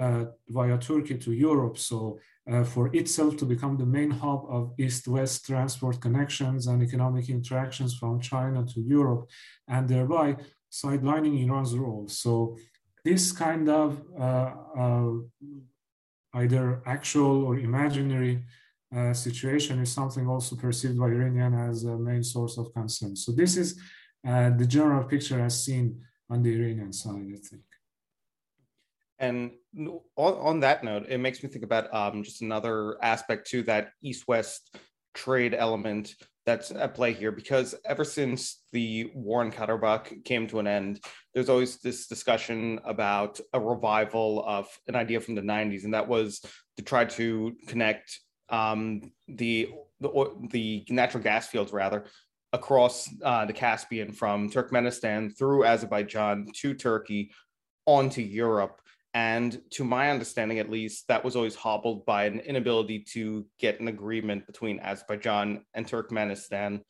via 0.50 0.78
Turkey 0.78 1.18
to 1.18 1.32
Europe. 1.32 1.78
So 1.78 2.20
for 2.66 2.94
itself 2.94 3.38
to 3.38 3.46
become 3.46 3.78
the 3.78 3.86
main 3.86 4.12
hub 4.12 4.46
of 4.50 4.74
east-west 4.78 5.46
transport 5.46 6.02
connections 6.02 6.68
and 6.68 6.84
economic 6.84 7.30
interactions 7.30 7.96
from 7.96 8.20
China 8.20 8.66
to 8.66 8.82
Europe, 8.82 9.30
and 9.70 9.88
thereby 9.88 10.36
sidelining 10.70 11.46
Iran's 11.46 11.78
role. 11.78 12.08
So 12.10 12.58
this 13.04 13.32
kind 13.32 13.70
of 13.70 14.02
uh, 14.20 14.54
uh, 14.78 15.12
either 16.34 16.82
actual 16.86 17.46
or 17.46 17.58
imaginary 17.58 18.44
uh, 18.96 19.14
situation 19.14 19.80
is 19.80 19.92
something 19.92 20.28
also 20.28 20.56
perceived 20.56 21.00
by 21.00 21.06
Iranian 21.06 21.54
as 21.54 21.84
a 21.86 21.98
main 21.98 22.24
source 22.24 22.58
of 22.58 22.74
concern. 22.74 23.16
So 23.16 23.32
this 23.32 23.58
is 23.58 23.80
uh, 24.28 24.50
the 24.52 24.66
general 24.66 25.04
picture 25.04 25.40
as 25.40 25.64
seen 25.64 26.02
on 26.30 26.44
the 26.44 26.54
Iranian 26.54 26.94
side, 26.94 27.26
I 27.34 27.38
think. 27.38 27.64
And 29.20 29.52
on, 30.16 30.60
that 30.62 30.84
note, 30.84 31.06
it 31.08 31.20
makes 31.20 31.44
me 31.44 31.50
think 31.50 31.64
about 31.64 31.94
um, 31.94 32.24
just 32.24 32.42
another 32.42 32.98
aspect 33.04 33.50
to 33.52 33.62
that 33.64 33.92
East-West 34.02 34.76
trade 35.14 35.54
element 35.54 36.16
that's 36.46 36.72
at 36.72 36.96
play 36.96 37.14
here 37.14 37.32
because 37.32 37.76
ever 37.86 38.04
since 38.04 38.64
the 38.72 39.12
war 39.14 39.44
in 39.44 39.52
Karabakh 39.52 40.24
came 40.26 40.48
to 40.48 40.60
an 40.60 40.68
end, 40.68 41.00
there's 41.34 41.50
always 41.50 41.78
this 41.78 42.08
discussion 42.08 42.80
about 42.84 43.40
a 43.54 43.60
revival 43.60 44.44
of 44.48 44.68
an 44.88 44.96
idea 44.96 45.20
from 45.20 45.36
the 45.36 45.42
90s, 45.42 45.84
and 45.84 45.94
that 45.94 46.08
was 46.08 46.42
to 46.78 46.84
try 46.84 47.06
to 47.06 47.54
connect 47.68 48.20
um, 48.50 49.12
the, 49.28 49.70
the, 50.00 50.48
the 50.50 50.86
natural 50.90 51.24
gas 51.24 51.48
fields 51.48 51.72
rather 51.72 52.06
across 52.54 53.10
uh, 53.24 53.46
the 53.46 53.54
Caspian 53.54 54.12
from 54.12 54.50
Turkmenistan 54.50 55.36
through 55.38 55.64
Azerbaijan 55.64 56.48
to 56.58 56.74
Turkey 56.74 57.32
onto 57.86 58.22
Europe. 58.22 58.82
And 59.14 59.62
to 59.72 59.84
my 59.84 60.10
understanding, 60.10 60.60
at 60.60 60.70
least, 60.70 61.08
that 61.10 61.24
was 61.24 61.36
always 61.36 61.56
hobbled 61.56 62.06
by 62.06 62.26
an 62.26 62.40
inability 62.40 63.00
to 63.14 63.46
get 63.60 63.80
an 63.82 63.90
agreement 63.90 64.48
between 64.48 64.80
Azerbaijan 64.80 65.66
and 65.74 65.86
Turkmenistan 65.86 66.82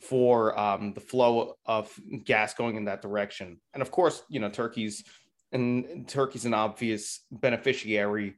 for 0.00 0.58
um, 0.58 0.94
the 0.94 1.00
flow 1.00 1.54
of 1.66 1.92
gas 2.24 2.54
going 2.54 2.76
in 2.76 2.86
that 2.86 3.02
direction. 3.02 3.60
And 3.72 3.82
of 3.82 3.90
course, 3.90 4.22
you 4.28 4.40
know, 4.40 4.50
Turkey's 4.50 5.04
and 5.52 6.08
Turkey's 6.08 6.44
an 6.44 6.54
obvious 6.54 7.24
beneficiary 7.30 8.34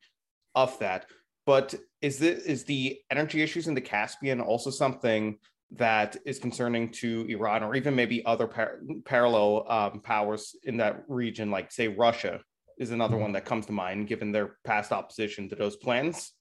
of 0.55 0.79
that. 0.79 1.07
But 1.45 1.75
is 2.01 2.19
the 2.19 2.31
is 2.31 2.65
the 2.65 3.01
energy 3.11 3.43
issues 3.43 3.67
in 3.67 3.75
the 3.75 3.81
Caspian 3.81 4.41
also 4.41 4.71
something 4.71 5.39
that 5.73 6.17
is 6.27 6.39
concerning 6.39 6.91
to 6.91 7.27
Iran 7.29 7.63
or 7.63 7.75
even 7.75 7.95
maybe 7.95 8.25
other 8.27 8.47
par- 8.47 8.81
parallel 9.05 9.65
um, 9.71 10.01
powers 10.01 10.55
in 10.65 10.77
that 10.79 11.05
region, 11.09 11.51
like 11.51 11.73
say 11.73 11.89
Russia? 11.89 12.41
Is 12.83 12.91
another 12.91 13.17
one 13.17 13.33
that 13.33 13.45
comes 13.45 13.65
to 13.67 13.73
mind 13.73 14.09
given 14.09 14.33
their 14.33 14.57
past 14.65 14.91
opposition 14.93 15.49
to 15.49 15.55
those 15.55 15.77
plans. 15.77 16.33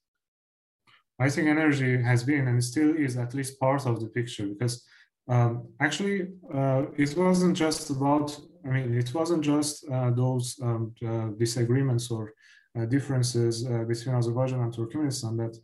I 1.20 1.30
think 1.30 1.48
energy 1.48 2.02
has 2.02 2.24
been 2.24 2.48
and 2.48 2.64
still 2.64 2.92
is 3.06 3.16
at 3.16 3.34
least 3.34 3.60
part 3.60 3.86
of 3.86 4.02
the 4.02 4.08
picture 4.08 4.48
because 4.48 4.84
um, 5.30 5.52
actually 5.80 6.30
uh, 6.54 6.84
it 6.98 7.16
wasn't 7.16 7.56
just 7.56 7.92
about, 7.92 8.28
I 8.66 8.70
mean, 8.70 8.98
it 8.98 9.14
wasn't 9.14 9.44
just 9.44 9.88
uh, 9.88 10.10
those 10.24 10.60
um, 10.64 10.94
uh, 11.08 11.28
disagreements 11.38 12.10
or 12.10 12.34
uh, 12.78 12.86
differences 12.86 13.54
uh, 13.66 13.84
between 13.84 14.16
Azerbaijan 14.16 14.62
and 14.62 14.74
Turkmenistan 14.74 15.34
that 15.42 15.56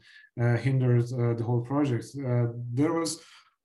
uh, 0.43 0.57
hindered 0.57 1.07
the 1.39 1.43
whole 1.43 1.61
project. 1.61 2.05
there 2.79 2.93
was 2.93 3.09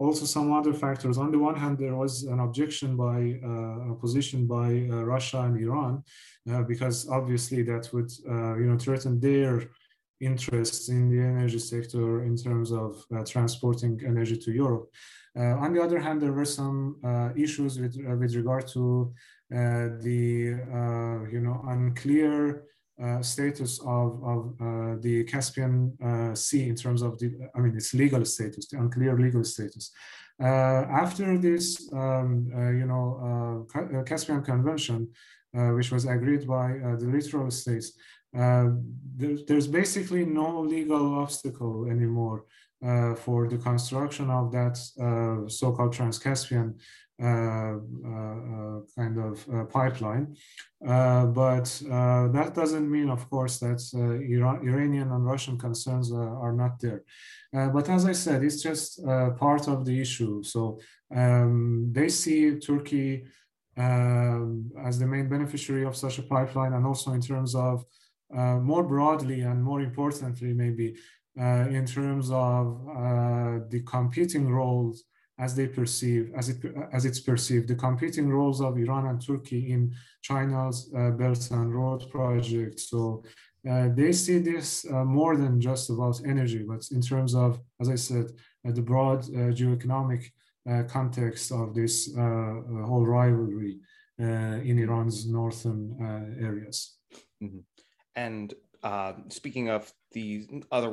also 0.03 0.25
some 0.27 0.53
other 0.53 0.75
factors. 0.75 1.17
On 1.19 1.31
the 1.31 1.39
one 1.39 1.55
hand, 1.55 1.79
there 1.79 1.97
was 1.97 2.25
an 2.25 2.41
objection 2.41 2.97
by 2.97 3.39
uh, 3.45 3.93
opposition 3.93 4.47
by 4.47 4.69
uh, 4.91 5.05
Russia 5.15 5.41
and 5.43 5.57
Iran, 5.61 6.03
uh, 6.51 6.63
because 6.63 7.09
obviously 7.09 7.63
that 7.63 7.89
would 7.93 8.11
uh, 8.29 8.55
you 8.61 8.67
know 8.67 8.79
threaten 8.79 9.21
their 9.21 9.55
interests 10.21 10.89
in 10.89 11.09
the 11.09 11.21
energy 11.21 11.59
sector 11.59 12.25
in 12.25 12.37
terms 12.37 12.71
of 12.73 13.05
uh, 13.15 13.25
transporting 13.25 14.01
energy 14.07 14.37
to 14.37 14.53
Europe. 14.53 14.87
Uh, 15.39 15.55
on 15.65 15.73
the 15.73 15.83
other 15.83 15.99
hand, 15.99 16.21
there 16.21 16.33
were 16.33 16.53
some 16.61 16.77
issues 17.37 17.79
with 17.79 17.97
with 18.21 18.35
regard 18.35 18.67
to 18.69 19.13
the 19.51 20.21
you 21.35 21.41
know 21.45 21.65
unclear 21.69 22.65
status 23.21 23.81
of, 23.81 24.23
of 24.25 24.55
uh, 24.61 24.97
the 25.01 25.25
Caspian 25.25 25.97
uh, 26.05 26.35
Sea 26.35 26.69
in 26.69 26.77
terms 26.77 27.03
of 27.03 27.19
the, 27.19 27.33
I 27.55 27.61
mean, 27.61 27.77
its 27.77 27.95
legal 27.95 28.25
status, 28.25 28.69
the 28.69 28.79
unclear 28.79 29.19
legal 29.19 29.45
status. 29.45 29.93
Uh, 30.43 30.87
after 31.05 31.39
this, 31.39 31.93
um, 31.93 32.51
uh, 32.55 32.71
you 32.71 32.87
know, 32.87 33.67
uh, 33.75 34.03
Caspian 34.03 34.43
Convention, 34.43 35.09
which 35.53 35.93
was 35.93 36.07
agreed 36.07 36.47
by 36.47 36.69
the 36.99 37.07
littoral 37.07 37.51
states, 37.51 37.93
there, 38.33 39.37
there's 39.47 39.67
basically 39.67 40.25
no 40.25 40.61
legal 40.61 41.15
obstacle 41.21 41.87
anymore 41.91 42.45
for 43.17 43.49
the 43.49 43.59
construction 43.59 44.31
of 44.31 44.51
that 44.51 44.77
so-called 45.49 45.93
Trans-Caspian 45.93 46.69
uh, 46.69 46.73
uh, 46.73 47.02
kind 48.97 49.19
of 49.19 49.47
uh, 49.49 49.65
pipeline. 49.65 50.37
but 50.81 51.69
that 52.37 52.53
doesn't 52.55 52.91
mean, 52.91 53.09
of 53.11 53.29
course, 53.31 53.59
that 53.59 53.81
Iran, 54.29 54.67
Iranian 54.69 55.13
and 55.13 55.25
Russian 55.25 55.57
concerns 55.59 56.13
are 56.13 56.53
not 56.53 56.81
there. 56.81 57.03
but 57.53 57.89
as 57.89 58.05
I 58.07 58.13
said, 58.13 58.43
it's 58.43 58.63
just 58.63 59.05
part 59.39 59.69
of 59.69 59.85
the 59.85 60.01
issue. 60.01 60.43
So 60.43 60.79
um, 61.15 61.89
they 61.93 62.09
see 62.09 62.59
Turkey 62.59 63.25
um, 63.77 64.71
as 64.85 64.99
the 64.99 65.07
main 65.07 65.29
beneficiary 65.29 65.85
of 65.85 65.97
such 65.97 66.19
a 66.19 66.23
pipeline, 66.23 66.75
and 66.75 66.87
also 66.87 67.13
in 67.13 67.21
terms 67.21 67.55
of 67.55 67.85
uh, 68.37 68.57
more 68.57 68.83
broadly 68.83 69.43
and 69.43 69.63
more 69.63 69.81
importantly, 69.81 70.53
maybe 70.53 70.95
uh, 71.41 71.67
in 71.69 71.87
terms 71.87 72.31
of 72.31 72.81
uh, 72.89 73.59
the 73.69 73.83
competing 73.87 74.49
roles 74.49 75.05
as 75.43 75.55
they 75.57 75.67
perceive, 75.67 76.25
as 76.41 76.49
it 76.49 76.59
as 76.97 77.05
it's 77.05 77.23
perceived, 77.31 77.67
the 77.69 77.75
competing 77.75 78.29
roles 78.37 78.61
of 78.61 78.79
Iran 78.79 79.07
and 79.07 79.21
Turkey 79.21 79.73
in 79.75 79.83
China's 80.29 80.79
uh, 80.97 81.11
Belt 81.11 81.43
and 81.51 81.75
Road 81.75 82.01
project. 82.11 82.79
So 82.79 83.25
uh, 83.69 83.89
they 83.99 84.13
see 84.13 84.39
this 84.39 84.69
uh, 84.91 85.05
more 85.05 85.37
than 85.37 85.61
just 85.61 85.91
about 85.91 86.21
energy, 86.25 86.63
but 86.73 86.83
in 86.97 87.01
terms 87.01 87.35
of, 87.35 87.61
as 87.81 87.89
I 87.89 87.97
said, 87.97 88.27
uh, 88.67 88.73
the 88.73 88.83
broad 88.83 89.21
uh, 89.25 89.53
geoeconomic 89.59 90.23
uh, 90.71 90.85
context 90.97 91.51
of 91.51 91.75
this 91.75 91.95
whole 92.89 93.07
rivalry 93.07 93.79
in 94.19 94.79
Iran's 94.79 95.27
northern 95.27 95.81
areas. 96.41 96.99
Mm-hmm. 97.43 97.63
And 98.15 98.55
speaking 99.29 99.71
of 99.71 99.93
these 100.13 100.49
other 100.71 100.91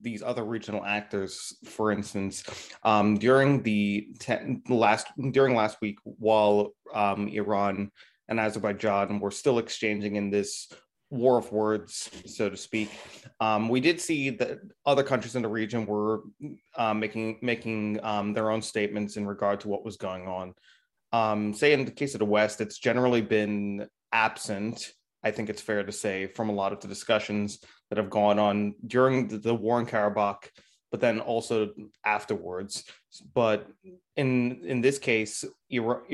these 0.00 0.22
other 0.22 0.44
regional 0.44 0.84
actors, 0.84 1.56
for 1.64 1.92
instance, 1.92 2.44
um, 2.82 3.18
during 3.18 3.62
the 3.62 4.08
ten, 4.18 4.62
last 4.68 5.06
during 5.30 5.54
last 5.54 5.78
week, 5.80 5.98
while 6.04 6.72
um, 6.94 7.28
Iran 7.28 7.90
and 8.28 8.40
Azerbaijan 8.40 9.20
were 9.20 9.30
still 9.30 9.58
exchanging 9.58 10.16
in 10.16 10.30
this 10.30 10.68
war 11.10 11.38
of 11.38 11.52
words, 11.52 12.10
so 12.26 12.50
to 12.50 12.56
speak, 12.56 12.90
um, 13.40 13.68
we 13.68 13.80
did 13.80 14.00
see 14.00 14.30
that 14.30 14.58
other 14.84 15.04
countries 15.04 15.36
in 15.36 15.42
the 15.42 15.48
region 15.48 15.86
were 15.86 16.22
uh, 16.76 16.94
making 16.94 17.38
making 17.42 18.02
um, 18.04 18.32
their 18.32 18.50
own 18.50 18.60
statements 18.60 19.16
in 19.16 19.26
regard 19.26 19.60
to 19.60 19.68
what 19.68 19.84
was 19.84 19.96
going 19.96 20.26
on. 20.26 20.54
Um, 21.12 21.54
say 21.54 21.72
in 21.72 21.84
the 21.84 21.90
case 21.90 22.14
of 22.14 22.18
the 22.18 22.24
West, 22.24 22.60
it's 22.60 22.78
generally 22.78 23.22
been 23.22 23.86
absent 24.12 24.92
I 25.26 25.32
think 25.32 25.48
it's 25.50 25.62
fair 25.70 25.82
to 25.82 25.92
say, 26.04 26.16
from 26.36 26.48
a 26.50 26.58
lot 26.60 26.72
of 26.72 26.80
the 26.80 26.92
discussions 26.96 27.58
that 27.88 27.98
have 27.98 28.10
gone 28.10 28.38
on 28.38 28.56
during 28.86 29.26
the, 29.28 29.38
the 29.38 29.54
war 29.64 29.80
in 29.80 29.86
Karabakh, 29.86 30.42
but 30.90 31.00
then 31.00 31.18
also 31.32 31.56
afterwards. 32.04 32.84
But 33.34 33.66
in 34.22 34.30
in 34.72 34.80
this 34.86 34.98
case, 35.10 35.44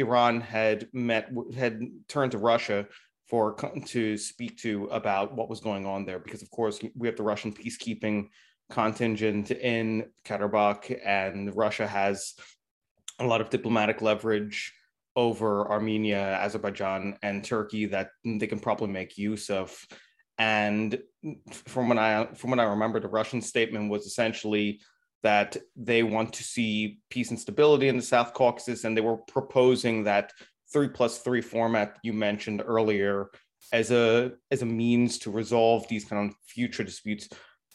Iran 0.03 0.41
had 0.41 0.89
met 0.93 1.25
had 1.55 1.75
turned 2.09 2.33
to 2.33 2.39
Russia 2.39 2.87
for 3.29 3.55
to 3.97 4.17
speak 4.17 4.53
to 4.65 4.73
about 5.01 5.27
what 5.37 5.51
was 5.53 5.61
going 5.69 5.85
on 5.87 6.01
there, 6.07 6.21
because 6.27 6.43
of 6.43 6.51
course 6.51 6.77
we 7.01 7.07
have 7.09 7.19
the 7.19 7.31
Russian 7.33 7.53
peacekeeping 7.53 8.29
contingent 8.71 9.51
in 9.51 9.85
Karabakh, 10.25 10.85
and 11.05 11.55
Russia 11.65 11.87
has 11.87 12.35
a 13.19 13.27
lot 13.27 13.43
of 13.43 13.51
diplomatic 13.51 14.01
leverage 14.01 14.73
over 15.17 15.71
Armenia, 15.71 16.39
Azerbaijan, 16.41 17.17
and 17.23 17.45
Turkey 17.45 17.87
that 17.87 18.11
they 18.25 18.47
can 18.47 18.59
probably 18.59 18.89
make 18.89 19.19
use 19.19 19.51
of. 19.51 19.77
And 20.39 20.99
from 21.53 21.89
when 21.89 21.99
I 21.99 22.27
from 22.35 22.51
what 22.51 22.61
I 22.61 22.65
remember, 22.65 23.01
the 23.01 23.09
Russian 23.09 23.41
statement 23.41 23.91
was 23.91 24.07
essentially 24.07 24.81
that 25.23 25.57
they 25.77 26.03
want 26.03 26.33
to 26.33 26.43
see 26.43 26.99
peace 27.11 27.31
and 27.31 27.39
stability 27.39 27.89
in 27.89 27.97
the 27.97 28.03
South 28.03 28.33
Caucasus, 28.33 28.85
and 28.85 28.97
they 28.97 29.03
were 29.03 29.19
proposing 29.19 30.05
that 30.05 30.33
three 30.73 30.89
plus 30.89 31.19
three 31.19 31.41
format 31.41 31.99
you 32.03 32.13
mentioned 32.13 32.63
earlier 32.65 33.31
as 33.73 33.91
a 33.91 34.33
as 34.51 34.63
a 34.63 34.67
means 34.67 35.19
to 35.19 35.31
resolve 35.31 35.87
these 35.89 36.05
kind 36.05 36.31
of 36.31 36.37
future 36.47 36.83
disputes. 36.83 37.29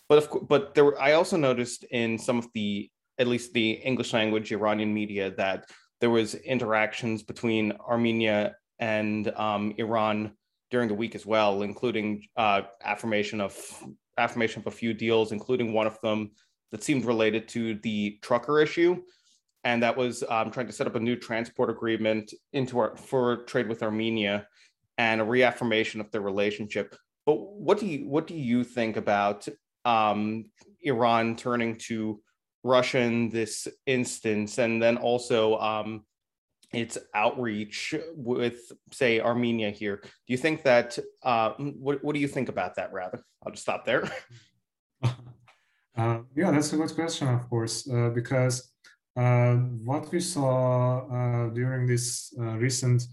But 0.09 0.17
of 0.17 0.47
but 0.47 0.73
there 0.73 0.99
I 0.99 1.13
also 1.13 1.38
noticed 1.38 1.83
in 1.85 2.17
some 2.17 2.38
of 2.38 2.47
the 2.53 2.89
at 3.19 3.27
least 3.27 3.53
the 3.53 3.71
English 3.71 4.13
language 4.13 4.51
Iranian 4.51 4.93
media 4.93 5.31
that 5.38 5.65
there 5.99 6.10
was 6.10 6.36
interactions 6.36 7.23
between 7.23 7.73
Armenia 7.73 8.55
and 8.79 9.27
um, 9.36 9.73
Iran 9.77 10.33
during 10.69 10.88
the 10.88 10.93
week 10.95 11.15
as 11.15 11.25
well, 11.25 11.62
including 11.62 12.23
uh, 12.36 12.63
affirmation 12.83 13.41
of 13.41 13.55
affirmation 14.17 14.62
of 14.62 14.67
a 14.67 14.71
few 14.71 14.93
deals, 14.93 15.31
including 15.31 15.73
one 15.73 15.88
of 15.88 15.99
them 16.01 16.31
that 16.71 16.83
seemed 16.83 17.05
related 17.05 17.47
to 17.47 17.75
the 17.75 18.17
trucker 18.21 18.60
issue, 18.60 19.01
and 19.63 19.81
that 19.83 19.95
was 19.95 20.23
um, 20.29 20.51
trying 20.51 20.67
to 20.67 20.73
set 20.73 20.88
up 20.88 20.95
a 20.95 20.99
new 20.99 21.15
transport 21.15 21.69
agreement 21.69 22.33
into 22.53 22.79
our 22.79 22.95
for 22.97 23.43
trade 23.43 23.67
with 23.67 23.83
Armenia, 23.83 24.47
and 24.97 25.21
a 25.21 25.23
reaffirmation 25.23 26.01
of 26.01 26.12
their 26.12 26.21
relationship. 26.21 26.95
But 27.25 27.36
what 27.36 27.79
do 27.79 27.86
you 27.86 28.07
what 28.07 28.27
do 28.27 28.36
you 28.36 28.63
think 28.63 28.97
about 28.97 29.47
um, 29.86 30.45
Iran 30.81 31.36
turning 31.36 31.77
to 31.88 32.21
Russia 32.67 32.99
in 32.99 33.30
this 33.30 33.67
instance, 33.86 34.58
and 34.58 34.82
then 34.82 34.97
also 34.97 35.58
um, 35.58 36.03
its 36.73 36.97
outreach 37.13 37.95
with, 38.15 38.71
say, 38.91 39.21
Armenia 39.21 39.71
here. 39.71 39.97
Do 40.03 40.10
you 40.27 40.38
think 40.38 40.63
that? 40.63 40.99
Uh, 41.23 41.51
what, 41.58 42.03
what 42.03 42.13
do 42.13 42.19
you 42.19 42.27
think 42.27 42.49
about 42.49 42.75
that? 42.75 42.91
Rather, 42.93 43.23
I'll 43.43 43.51
just 43.51 43.63
stop 43.63 43.86
there. 43.86 44.03
uh, 45.03 46.19
yeah, 46.36 46.51
that's 46.51 46.73
a 46.73 46.77
good 46.77 46.93
question, 46.93 47.27
of 47.30 47.49
course, 47.49 47.89
uh, 47.89 48.10
because 48.10 48.71
uh, 49.15 49.56
what 49.86 50.12
we 50.12 50.19
saw 50.19 51.08
uh, 51.08 51.49
during 51.49 51.88
this 51.88 52.34
uh, 52.39 52.58
recent 52.58 53.03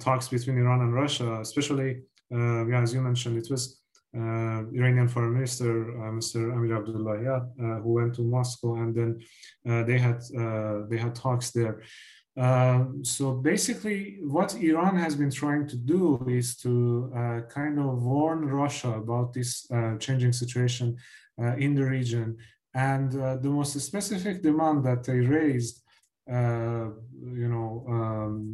talks 0.00 0.28
between 0.28 0.58
Iran 0.58 0.80
and 0.80 0.94
Russia, 0.94 1.40
especially, 1.40 2.02
yeah, 2.30 2.82
as 2.82 2.94
you 2.94 3.02
mentioned, 3.02 3.36
it 3.36 3.48
was 3.50 3.81
uh, 4.14 4.64
Iranian 4.74 5.08
Foreign 5.08 5.34
Minister 5.34 5.72
uh, 6.02 6.10
Mr. 6.12 6.52
Amir 6.52 6.76
Abdullahian, 6.78 7.42
uh, 7.58 7.80
who 7.80 7.94
went 7.94 8.14
to 8.14 8.22
Moscow, 8.22 8.76
and 8.76 8.94
then 8.94 9.20
they 9.86 9.98
had 9.98 10.20
they 10.90 10.98
had 10.98 11.14
talks 11.14 11.50
there. 11.50 11.82
Um, 12.36 13.04
so 13.04 13.32
basically, 13.32 14.18
what 14.22 14.54
Iran 14.54 14.96
has 14.96 15.14
been 15.14 15.30
trying 15.30 15.66
to 15.68 15.76
do 15.76 16.24
is 16.28 16.56
to 16.58 17.12
uh, 17.14 17.40
kind 17.48 17.78
of 17.78 18.02
warn 18.02 18.46
Russia 18.46 18.92
about 18.92 19.32
this 19.34 19.70
uh, 19.70 19.96
changing 19.98 20.32
situation 20.32 20.96
uh, 21.40 21.56
in 21.56 21.74
the 21.74 21.84
region. 21.84 22.38
And 22.74 23.12
the 23.12 23.50
most 23.50 23.78
specific 23.78 24.42
demand 24.42 24.84
that 24.84 25.04
they 25.04 25.20
raised, 25.20 25.82
you 26.26 27.48
know, 27.52 27.84
um, 27.86 28.51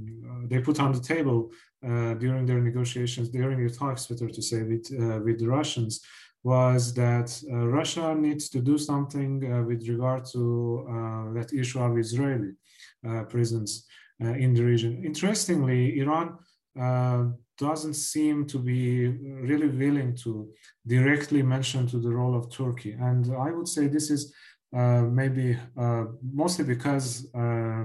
they 0.48 0.60
put 0.60 0.80
on 0.80 0.92
the 0.92 1.00
table 1.00 1.50
uh, 1.86 2.14
during 2.14 2.44
their 2.46 2.60
negotiations, 2.60 3.28
during 3.28 3.58
their 3.58 3.68
talks, 3.68 4.06
better 4.06 4.28
to 4.28 4.42
say, 4.42 4.62
with, 4.62 4.86
uh, 4.92 5.20
with 5.24 5.38
the 5.38 5.48
Russians, 5.48 6.00
was 6.42 6.94
that 6.94 7.28
uh, 7.52 7.66
Russia 7.68 8.14
needs 8.14 8.48
to 8.48 8.60
do 8.60 8.78
something 8.78 9.66
with 9.66 9.88
regard 9.88 10.24
to 10.32 11.32
that 11.36 11.52
issue 11.52 11.80
of 11.80 11.98
Israeli 11.98 12.52
presence 13.28 13.86
in 14.20 14.54
the 14.54 14.64
region. 14.64 15.04
Interestingly, 15.04 15.98
Iran 15.98 16.38
doesn't 17.58 17.94
seem 17.94 18.46
to 18.46 18.58
be 18.58 19.08
really 19.08 19.68
willing 19.68 20.14
to 20.14 20.48
directly 20.86 21.42
mention 21.42 21.86
to 21.88 21.98
the 21.98 22.12
role 22.18 22.36
of 22.36 22.50
Turkey. 22.50 22.92
And 22.92 23.34
I 23.36 23.50
would 23.50 23.68
say 23.68 23.88
this 23.88 24.10
is 24.10 24.32
uh, 24.76 25.00
maybe 25.00 25.56
uh, 25.78 26.04
mostly 26.22 26.62
because 26.62 27.26
uh, 27.34 27.84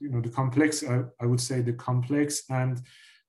you 0.00 0.08
know 0.08 0.20
the 0.22 0.30
complex 0.30 0.82
I 1.20 1.26
would 1.26 1.40
say 1.40 1.60
the 1.60 1.74
complex 1.74 2.44
and 2.48 2.80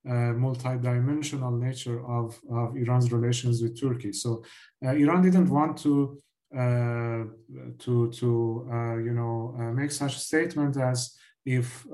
uh, 0.08 0.32
multi-dimensional 0.32 1.52
nature 1.52 2.00
of, 2.08 2.40
of 2.50 2.78
Iran's 2.78 3.12
relations 3.12 3.62
with 3.62 3.78
Turkey. 3.78 4.14
So 4.14 4.42
uh, 4.86 4.92
Iran 4.92 5.22
didn't 5.22 5.50
want 5.50 5.78
to 5.80 6.22
to 6.54 8.10
to 8.10 9.00
you 9.04 9.14
know 9.14 9.54
make 9.76 9.92
such 9.92 10.16
a 10.16 10.20
statement 10.20 10.78
as 10.78 11.18
if 11.46 11.86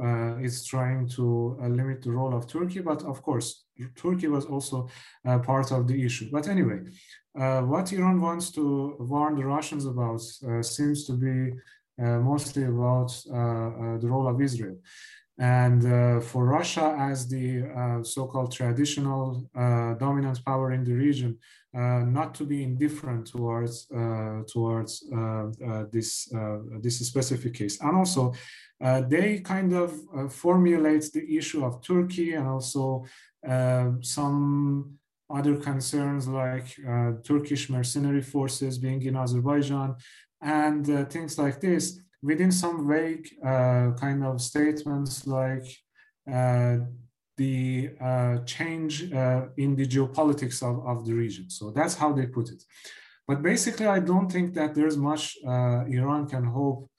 it's 0.44 0.64
trying 0.64 1.08
to 1.08 1.58
limit 1.60 2.04
the 2.04 2.12
role 2.12 2.36
of 2.36 2.46
Turkey, 2.46 2.82
but 2.82 3.02
of 3.02 3.24
course 3.24 3.66
Turkey 3.96 4.28
was 4.28 4.46
also 4.46 4.88
part 5.24 5.72
of 5.72 5.88
the 5.88 6.06
issue. 6.06 6.30
But 6.32 6.48
anyway, 6.48 6.82
what 7.34 7.92
Iran 7.92 8.22
wants 8.22 8.52
to 8.52 8.96
warn 9.00 9.36
the 9.36 9.46
Russians 9.46 9.86
about 9.86 10.22
seems 10.62 11.06
to 11.08 11.14
be 11.14 11.54
mostly 11.98 12.64
about 12.64 13.12
the 13.26 14.08
role 14.14 14.28
of 14.28 14.42
Israel. 14.42 14.78
And 15.40 15.84
uh, 15.86 16.20
for 16.20 16.46
Russia, 16.46 16.96
as 17.00 17.28
the 17.28 17.64
uh, 17.64 18.04
so 18.04 18.28
called 18.28 18.52
traditional 18.52 19.50
uh, 19.56 19.96
dominant 19.96 20.46
power 20.46 20.74
in 20.74 20.84
the 20.84 20.94
region, 20.94 21.40
uh, 21.76 22.04
not 22.06 22.36
to 22.36 22.46
be 22.46 22.62
indifferent 22.62 23.26
towards, 23.28 23.90
uh, 23.92 24.44
towards 24.48 25.04
uh, 25.12 25.50
this, 25.92 26.32
this 26.82 27.00
specific 27.00 27.56
case. 27.56 27.82
And 27.82 27.96
also, 27.96 28.34
they 28.80 29.40
kind 29.40 29.74
of 29.74 29.92
formulate 30.32 31.12
the 31.14 31.38
issue 31.38 31.66
of 31.66 31.82
Turkey 31.82 32.34
and 32.34 32.48
also 32.48 33.06
some 34.02 35.00
other 35.30 35.56
concerns 35.56 36.28
like 36.28 36.76
Turkish 37.24 37.70
mercenary 37.70 38.22
forces 38.22 38.78
being 38.78 39.02
in 39.04 39.16
Azerbaijan 39.16 39.96
and 40.42 40.86
things 41.12 41.38
like 41.38 41.60
this 41.62 42.00
within 42.24 42.52
some 42.52 42.88
vague 42.88 43.28
uh, 43.46 43.92
kind 44.00 44.24
of 44.24 44.42
statements 44.42 45.28
like 45.28 45.68
uh, 46.32 46.78
the 47.38 47.90
uh, 48.00 48.38
change 48.46 49.12
uh, 49.12 49.48
in 49.58 49.76
the 49.76 49.86
geopolitics 49.86 50.64
of, 50.64 50.86
of 50.88 51.06
the 51.06 51.14
region. 51.14 51.50
So 51.50 51.72
that's 51.72 51.96
how 51.96 52.14
they 52.14 52.28
put 52.28 52.50
it. 52.50 52.64
But 53.28 53.42
basically, 53.42 53.88
I 53.88 54.00
don't 54.00 54.32
think 54.32 54.54
that 54.54 54.74
there's 54.74 54.98
much 54.98 55.36
uh, 55.46 55.84
Iran 55.88 56.28
can 56.28 56.46
hope 56.46 56.90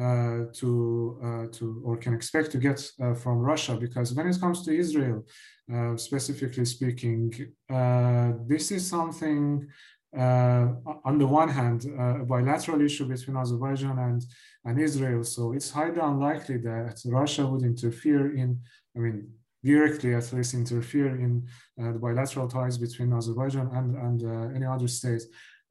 uh, 0.00 0.50
to 0.52 1.48
to 1.52 1.82
or 1.84 1.96
can 1.96 2.14
expect 2.14 2.50
to 2.52 2.58
get 2.58 2.78
from 3.22 3.38
Russia 3.38 3.76
because 3.76 4.12
when 4.12 4.26
it 4.28 4.40
comes 4.40 4.64
to 4.64 4.76
Israel, 4.76 5.24
specifically 5.96 6.64
speaking, 6.64 7.32
this 8.48 8.70
is 8.70 8.86
something 8.86 9.68
uh, 10.16 10.68
on 11.04 11.18
the 11.18 11.26
one 11.26 11.48
hand, 11.48 11.86
uh, 11.98 12.20
a 12.20 12.24
bilateral 12.24 12.80
issue 12.80 13.06
between 13.06 13.36
Azerbaijan 13.36 13.98
and, 13.98 14.24
and 14.64 14.80
Israel. 14.80 15.24
So 15.24 15.52
it's 15.52 15.70
highly 15.70 16.00
unlikely 16.00 16.58
that 16.58 17.00
Russia 17.06 17.46
would 17.46 17.62
interfere 17.62 18.36
in, 18.36 18.60
I 18.96 19.00
mean, 19.00 19.28
directly 19.64 20.14
at 20.14 20.32
least 20.32 20.54
interfere 20.54 21.16
in 21.16 21.48
uh, 21.80 21.92
the 21.92 21.98
bilateral 21.98 22.48
ties 22.48 22.78
between 22.78 23.12
Azerbaijan 23.12 23.70
and, 23.72 23.96
and 23.96 24.22
uh, 24.22 24.54
any 24.54 24.66
other 24.66 24.88
state. 24.88 25.22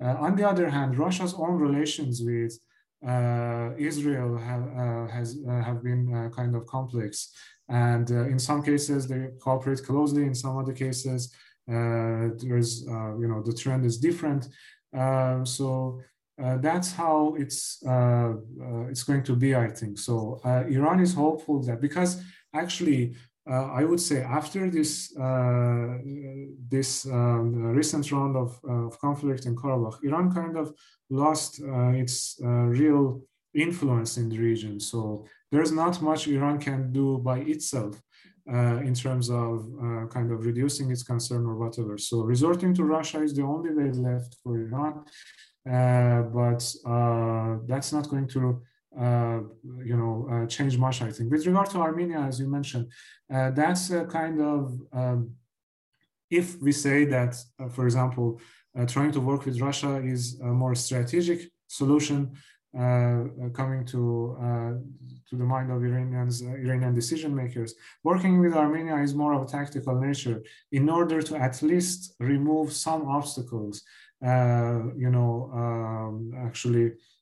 Uh, 0.04 0.16
on 0.20 0.36
the 0.36 0.48
other 0.48 0.70
hand, 0.70 0.98
Russia's 0.98 1.36
own 1.36 1.56
relations 1.56 2.22
with 2.22 2.54
uh, 2.54 2.73
Uh, 3.06 3.72
Israel 3.78 4.38
have, 4.38 4.64
uh, 4.78 5.08
has, 5.08 5.38
uh, 5.48 5.62
have 5.62 5.84
been 5.84 6.32
kind 6.36 6.56
of 6.56 6.66
complex. 6.66 7.34
And 7.70 8.10
in 8.10 8.40
some 8.40 8.62
cases, 8.64 9.08
they 9.08 9.30
cooperate 9.42 9.84
closely. 9.84 10.24
In 10.24 10.36
some 10.36 10.58
other 10.58 10.74
cases, 10.74 11.34
uh, 11.70 12.30
there's, 12.38 12.86
uh, 12.88 13.18
you 13.18 13.28
know, 13.28 13.42
the 13.42 13.54
trend 13.54 13.86
is 13.86 13.98
different. 13.98 14.50
Um, 14.94 15.42
uh, 15.42 15.46
so 15.46 16.02
that's 16.38 16.92
how 16.92 17.36
it's 17.38 17.80
it's 18.92 19.04
going 19.04 19.24
to 19.24 19.36
be, 19.36 19.56
I 19.56 19.70
think. 19.70 19.98
So 19.98 20.40
Iran 20.44 21.00
is 21.00 21.14
hopeful 21.14 21.62
that 21.64 21.80
because 21.80 22.22
actually 22.54 23.16
uh, 23.50 23.66
I 23.80 23.84
would 23.84 24.00
say 24.00 24.22
after 24.22 24.70
this 24.70 25.16
uh, 25.18 25.98
this 26.70 27.06
um, 27.06 27.64
recent 27.80 28.12
round 28.12 28.36
of, 28.36 28.60
uh, 28.68 28.88
of 28.88 29.00
conflict 29.00 29.46
in 29.46 29.56
Karabakh, 29.56 29.98
Iran 30.04 30.32
kind 30.32 30.58
of 30.58 30.74
lost 31.10 31.62
its 32.04 32.38
real 32.42 33.22
influence 33.54 34.18
in 34.18 34.30
the 34.30 34.40
region. 34.40 34.80
So 34.80 35.26
there's 35.52 35.72
not 35.72 36.02
much 36.02 36.28
Iran 36.28 36.58
can 36.60 36.92
do 36.92 37.20
by 37.20 37.40
itself 37.40 38.02
uh, 38.52 38.78
in 38.84 38.94
terms 38.94 39.30
of 39.30 39.70
uh, 39.80 40.08
kind 40.08 40.32
of 40.32 40.46
reducing 40.46 40.92
its 40.92 41.04
concern 41.04 41.46
or 41.46 41.56
whatever. 41.56 41.98
So 41.98 42.22
resorting 42.22 42.74
to 42.76 42.84
Russia 42.84 43.22
is 43.22 43.34
the 43.34 43.44
only 43.44 43.72
way 43.74 43.92
left 43.92 44.38
for 44.44 44.60
Iran, 44.60 45.06
uh, 45.70 46.24
but 46.24 46.62
uh, 46.86 47.58
that's 47.68 47.94
not 47.94 48.10
going 48.10 48.28
to, 48.30 48.62
uh, 49.00 49.40
you 49.84 49.98
know, 49.98 50.28
uh, 50.32 50.46
change 50.48 50.78
much. 50.78 51.02
I 51.02 51.12
think. 51.12 51.32
With 51.32 51.46
regard 51.46 51.70
to 51.72 51.80
Armenia, 51.80 52.20
as 52.20 52.40
you 52.40 52.48
mentioned, 52.48 52.92
that's 53.30 53.90
a 53.92 54.06
kind 54.06 54.40
of 54.42 54.80
um, 54.92 55.32
if 56.30 56.60
we 56.62 56.72
say 56.72 57.06
that, 57.06 57.36
for 57.72 57.86
example, 57.86 58.40
trying 58.88 59.12
to 59.12 59.22
work 59.22 59.46
with 59.46 59.62
Russia 59.62 60.02
is 60.04 60.40
a 60.42 60.48
more 60.48 60.74
strategic 60.74 61.52
solution 61.68 62.32
uh, 62.78 63.26
coming 63.54 63.86
to 63.86 64.36
uh, 64.42 64.74
to 65.30 65.36
the 65.36 65.44
mind 65.44 65.72
of 65.72 65.84
Iranians, 65.84 66.42
uh, 66.42 66.48
Iranian 66.66 66.96
decision 66.96 67.36
makers. 67.36 67.76
Working 68.04 68.40
with 68.42 68.56
Armenia 68.56 68.98
is 68.98 69.14
more 69.14 69.34
of 69.34 69.44
a 69.44 69.46
tactical 69.46 70.00
nature 70.00 70.42
in 70.72 70.90
order 70.90 71.22
to 71.22 71.36
at 71.36 71.62
least 71.62 72.16
remove 72.20 72.74
some 72.74 73.08
obstacles, 73.08 73.84
you 75.04 75.12
know, 75.16 75.52
um, 75.54 76.34
actually 76.36 76.86
uh, 76.86 76.90
uh, 76.90 77.13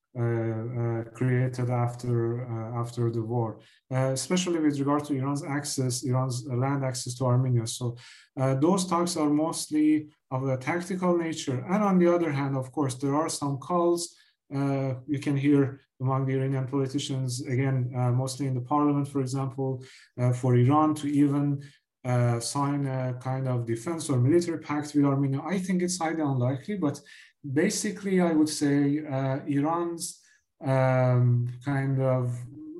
created 1.13 1.69
after 1.69 2.15
uh, 2.45 2.81
after 2.81 3.09
the 3.09 3.21
war, 3.21 3.59
especially 3.89 4.59
with 4.59 4.79
regard 4.79 5.05
to 5.05 5.13
Iran's 5.13 5.43
access, 5.43 6.03
Iran's 6.03 6.45
land 6.47 6.83
access 6.83 7.13
to 7.15 7.25
Armenia. 7.25 7.65
So 7.65 7.95
those 8.35 8.85
talks 8.85 9.15
are 9.17 9.29
mostly 9.29 10.09
of 10.29 10.47
a 10.47 10.57
tactical 10.57 11.17
nature. 11.17 11.65
And 11.69 11.83
on 11.83 11.99
the 11.99 12.13
other 12.13 12.31
hand, 12.31 12.57
of 12.57 12.71
course, 12.71 12.95
there 12.95 13.15
are 13.15 13.29
some 13.29 13.57
calls 13.57 14.15
uh, 14.53 14.95
you 15.07 15.19
can 15.19 15.37
hear 15.37 15.81
among 16.01 16.25
the 16.25 16.33
Iranian 16.33 16.67
politicians, 16.67 17.41
again, 17.41 17.91
uh, 17.95 18.11
mostly 18.11 18.47
in 18.47 18.53
the 18.53 18.61
parliament, 18.61 19.07
for 19.07 19.21
example, 19.21 19.83
uh, 20.19 20.33
for 20.33 20.55
Iran 20.55 20.93
to 20.95 21.07
even 21.07 21.61
uh, 22.03 22.39
sign 22.39 22.87
a 22.87 23.13
kind 23.21 23.47
of 23.47 23.65
defense 23.65 24.09
or 24.09 24.17
military 24.17 24.59
pact 24.59 24.93
with 24.95 25.05
Armenia. 25.05 25.41
I 25.45 25.59
think 25.59 25.81
it's 25.81 25.99
highly 25.99 26.21
unlikely, 26.21 26.77
but 26.77 26.99
basically, 27.43 28.21
I 28.21 28.31
would 28.33 28.49
say 28.49 29.05
uh, 29.05 29.39
Iran's 29.47 30.19
um, 30.63 31.47
kind 31.65 32.01
of 32.01 32.37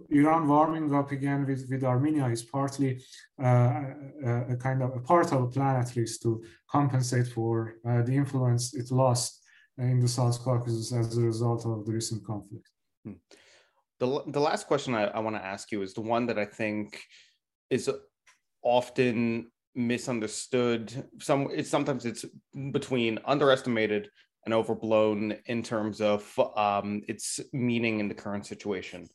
Iran 0.10 0.48
warming 0.48 0.94
up 0.94 1.12
again 1.12 1.46
with, 1.48 1.68
with 1.70 1.84
Armenia 1.84 2.28
is 2.28 2.44
partly 2.44 3.02
uh, 3.42 3.84
a, 4.26 4.46
a, 4.52 4.56
kind 4.58 4.84
of 4.84 4.96
a 4.96 5.00
part 5.00 5.32
of 5.32 5.44
a 5.44 5.48
plan, 5.48 5.78
at 5.78 5.96
least, 5.96 6.22
to 6.24 6.44
compensate 6.70 7.28
for 7.28 7.76
the 7.84 8.12
influence 8.12 8.74
it 8.74 8.92
lost 8.92 9.42
in 9.78 10.00
the 10.00 10.08
South 10.08 10.44
Caucasus 10.44 10.94
as 10.94 11.18
a 11.18 11.22
result 11.22 11.66
of 11.66 11.86
the 11.86 11.94
recent 11.94 12.26
conflict. 12.26 12.70
Hmm. 13.06 13.14
The, 14.00 14.24
the 14.28 14.40
last 14.40 14.68
question 14.68 14.96
I, 14.96 15.06
I 15.06 15.20
want 15.20 15.36
to 15.36 15.46
ask 15.46 15.72
you 15.72 15.82
is 15.82 15.94
the 15.94 16.02
one 16.02 16.26
that 16.28 16.38
I 16.38 16.46
think 16.46 17.00
is 17.70 17.90
often 18.64 19.52
misunderstood. 19.76 21.08
Some 21.20 21.50
it's 21.52 21.70
sometimes 21.70 22.06
it's 22.06 22.26
between 22.72 23.20
underestimated 23.26 24.10
and 24.46 24.54
overblown 24.54 25.36
in 25.46 25.64
terms 25.64 26.02
of 26.02 26.40
um, 26.56 27.02
its 27.08 27.40
meaning 27.54 28.00
in 28.00 28.08
the 28.08 28.16
current 28.16 28.46
situation, 28.46 29.08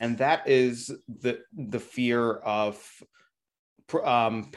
and 0.00 0.18
that 0.18 0.48
is 0.48 0.90
the 1.08 1.40
the 1.54 1.80
fear 1.80 2.34
of 2.36 2.82
um, 4.04 4.50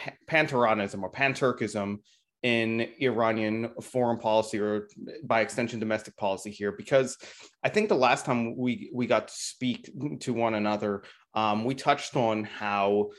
or 1.03 1.09
pan-Turkism 1.09 1.97
in 2.43 2.89
Iranian 3.01 3.69
foreign 3.81 4.19
policy 4.19 4.59
or 4.59 4.89
by 5.23 5.41
extension 5.41 5.79
domestic 5.79 6.15
policy 6.17 6.51
here 6.51 6.73
because 6.73 7.17
I 7.63 7.69
think 7.69 7.87
the 7.87 7.95
last 7.95 8.25
time 8.25 8.57
we 8.57 8.91
we 8.93 9.07
got 9.07 9.29
to 9.29 9.33
speak 9.33 9.89
to 10.19 10.33
one 10.33 10.53
another 10.55 11.03
um, 11.33 11.63
we 11.63 11.73
touched 11.73 12.15
on 12.17 12.43
how 12.43 13.11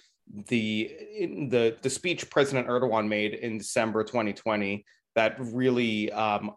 the 0.48 0.94
the 1.48 1.76
the 1.80 1.90
speech 1.90 2.30
President 2.30 2.68
Erdogan 2.68 3.08
made 3.08 3.34
in 3.34 3.58
December 3.58 4.04
2020 4.04 4.84
that 5.14 5.36
really 5.38 6.12
um, 6.12 6.52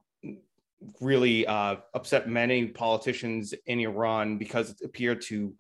really 1.02 1.46
uh, 1.48 1.78
upset 1.94 2.30
many 2.30 2.68
politicians 2.68 3.54
in 3.66 3.80
Iran 3.80 4.38
because 4.38 4.72
it 4.72 4.78
appeared 4.84 5.22
to 5.24 5.56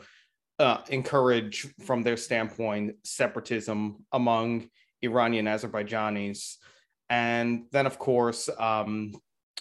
uh, 0.59 0.79
encourage 0.89 1.67
from 1.85 2.03
their 2.03 2.17
standpoint 2.17 2.95
separatism 3.03 4.03
among 4.11 4.69
Iranian 5.03 5.45
Azerbaijanis 5.45 6.55
and 7.09 7.65
then 7.71 7.85
of 7.85 7.99
course 7.99 8.49
um, 8.59 9.13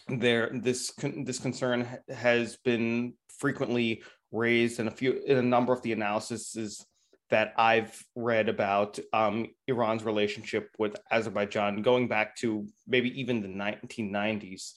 there 0.09 0.51
this 0.53 0.93
this 1.17 1.39
concern 1.39 1.87
has 2.09 2.57
been 2.57 3.15
frequently 3.39 4.03
raised 4.33 4.81
in 4.81 4.89
a 4.89 4.91
few 4.91 5.23
in 5.27 5.39
a 5.39 5.43
number 5.43 5.73
of 5.73 5.83
the 5.83 5.93
analyses 5.93 6.85
that 7.29 7.53
I've 7.57 8.05
read 8.15 8.49
about 8.49 8.99
um, 9.13 9.49
Iran's 9.67 10.05
relationship 10.05 10.71
with 10.79 10.97
Azerbaijan 11.11 11.83
going 11.83 12.07
back 12.07 12.37
to 12.37 12.67
maybe 12.87 13.21
even 13.21 13.43
the 13.43 13.49
1990s. 13.49 14.73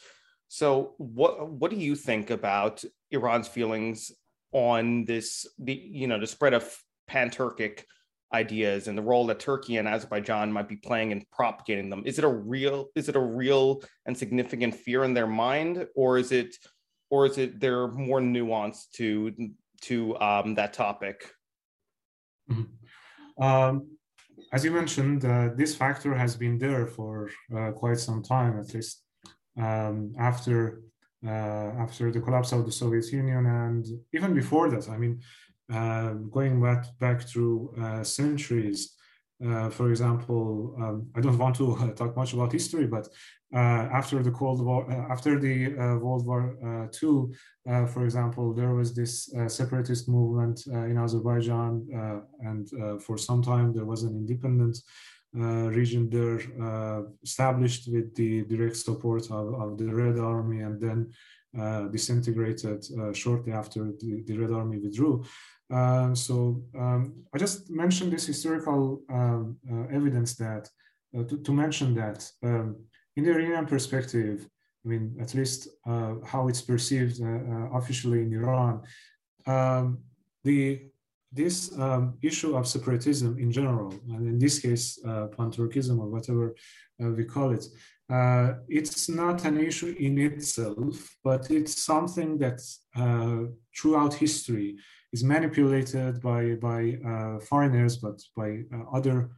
So 0.49 0.95
what 0.97 1.49
what 1.49 1.71
do 1.71 1.77
you 1.77 1.95
think 1.95 2.31
about 2.31 2.83
Iran's 3.11 3.47
feelings 3.47 4.11
on 4.51 5.05
this 5.05 5.47
the 5.59 5.73
you 5.73 6.07
know 6.07 6.19
the 6.19 6.27
spread 6.27 6.53
of 6.53 6.75
pan-Turkic 7.07 7.83
ideas 8.33 8.87
and 8.87 8.97
the 8.97 9.01
role 9.01 9.25
that 9.27 9.39
Turkey 9.39 9.77
and 9.77 9.87
Azerbaijan 9.87 10.51
might 10.51 10.67
be 10.67 10.75
playing 10.75 11.11
in 11.11 11.23
propagating 11.31 11.89
them. 11.89 12.03
Is 12.05 12.19
it 12.19 12.25
a 12.25 12.29
real 12.29 12.89
is 12.95 13.09
it 13.09 13.15
a 13.15 13.19
real 13.19 13.81
and 14.05 14.17
significant 14.17 14.75
fear 14.75 15.03
in 15.03 15.13
their 15.13 15.27
mind, 15.27 15.87
or 15.95 16.17
is 16.17 16.31
it 16.31 16.55
or 17.09 17.25
is 17.25 17.37
it 17.37 17.59
there 17.59 17.87
more 17.87 18.21
nuance 18.21 18.87
to 18.93 19.33
to 19.81 20.17
um, 20.19 20.55
that 20.55 20.73
topic? 20.73 21.31
Mm-hmm. 22.51 23.43
Um, 23.43 23.97
as 24.51 24.65
you 24.65 24.71
mentioned, 24.71 25.25
uh, 25.25 25.49
this 25.55 25.75
factor 25.75 26.15
has 26.15 26.35
been 26.35 26.57
there 26.57 26.87
for 26.87 27.29
uh, 27.55 27.71
quite 27.71 27.99
some 27.99 28.23
time, 28.23 28.59
at 28.59 28.73
least 28.73 29.03
um, 29.59 30.13
after 30.17 30.81
uh, 31.25 31.71
after 31.85 32.11
the 32.11 32.21
collapse 32.21 32.53
of 32.53 32.65
the 32.65 32.71
Soviet 32.71 33.11
Union, 33.11 33.45
and 33.45 33.85
even 34.13 34.33
before 34.33 34.69
that. 34.69 34.89
I 34.89 34.97
mean, 34.97 35.21
uh, 35.71 36.13
going 36.31 36.61
back 36.61 36.85
back 36.99 37.21
through 37.21 37.73
uh, 37.81 38.03
centuries. 38.03 38.95
Uh, 39.45 39.69
for 39.69 39.89
example, 39.89 40.75
um, 40.81 41.07
I 41.15 41.21
don't 41.21 41.37
want 41.37 41.55
to 41.55 41.71
uh, 41.73 41.91
talk 41.93 42.13
much 42.17 42.33
about 42.33 42.51
history, 42.51 42.87
but 42.87 43.07
uh, 43.53 43.87
after 43.99 44.21
the 44.21 44.31
Cold 44.31 44.61
War, 44.61 44.91
after 45.09 45.39
the 45.39 45.69
World 46.03 46.25
War 46.25 46.89
II, 47.01 47.87
for 47.87 48.03
example, 48.03 48.53
there 48.53 48.73
was 48.73 48.93
this 48.93 49.33
separatist 49.47 50.09
movement 50.09 50.67
in 50.67 50.97
Azerbaijan, 50.97 51.73
and 52.41 53.01
for 53.01 53.17
some 53.17 53.41
time 53.41 53.71
there 53.71 53.85
was 53.85 54.03
an 54.03 54.13
independent 54.13 54.77
region 55.33 56.09
there 56.09 56.39
established 57.23 57.87
with 57.91 58.15
the 58.15 58.43
direct 58.45 58.77
support 58.77 59.25
of, 59.31 59.53
of 59.53 59.77
the 59.77 59.85
Red 59.85 60.17
Army, 60.19 60.61
and 60.61 60.79
then 60.81 61.11
uh, 61.57 61.87
disintegrated 61.87 62.85
uh, 62.99 63.11
shortly 63.11 63.51
after 63.51 63.91
the, 63.99 64.21
the, 64.27 64.37
Red 64.37 64.51
Army 64.51 64.77
withdrew. 64.77 65.25
Uh, 65.73 66.13
so 66.13 66.61
um, 66.77 67.23
I 67.33 67.39
just 67.39 67.71
mentioned 67.71 68.13
this 68.13 68.27
historical 68.27 69.01
um, 69.11 69.57
evidence 69.91 70.35
that 70.35 70.69
to, 71.11 71.37
to, 71.37 71.51
mention 71.51 71.95
that 71.95 72.29
um, 72.43 72.75
in 73.15 73.23
the 73.23 73.31
Iranian 73.31 73.65
perspective, 73.65 74.47
I 74.85 74.89
mean, 74.89 75.17
at 75.19 75.33
least 75.33 75.69
how 75.87 76.47
it's 76.49 76.61
perceived 76.61 77.19
officially 77.73 78.21
in 78.21 78.31
Iran, 78.31 78.83
um, 79.47 79.97
the 80.43 80.83
this 81.31 81.77
um, 81.77 82.17
issue 82.21 82.55
of 82.55 82.67
separatism 82.67 83.37
in 83.37 83.51
general, 83.51 83.93
and 84.09 84.27
in 84.27 84.39
this 84.39 84.59
case, 84.59 84.99
uh, 85.05 85.27
pan-Turkism 85.27 85.99
or 85.99 86.07
whatever 86.07 86.55
uh, 87.03 87.09
we 87.09 87.23
call 87.23 87.51
it, 87.51 87.65
uh, 88.09 88.53
it's 88.67 89.07
not 89.07 89.45
an 89.45 89.59
issue 89.59 89.95
in 89.99 90.17
itself, 90.17 91.15
but 91.23 91.49
it's 91.51 91.83
something 91.83 92.37
that 92.39 92.59
uh, 92.95 93.51
throughout 93.77 94.13
history 94.13 94.77
is 95.13 95.23
manipulated 95.23 96.19
by, 96.21 96.55
by 96.55 96.97
uh, 97.05 97.39
foreigners, 97.39 97.97
but 97.97 98.19
by 98.35 98.63
uh, 98.73 98.83
other 98.91 99.29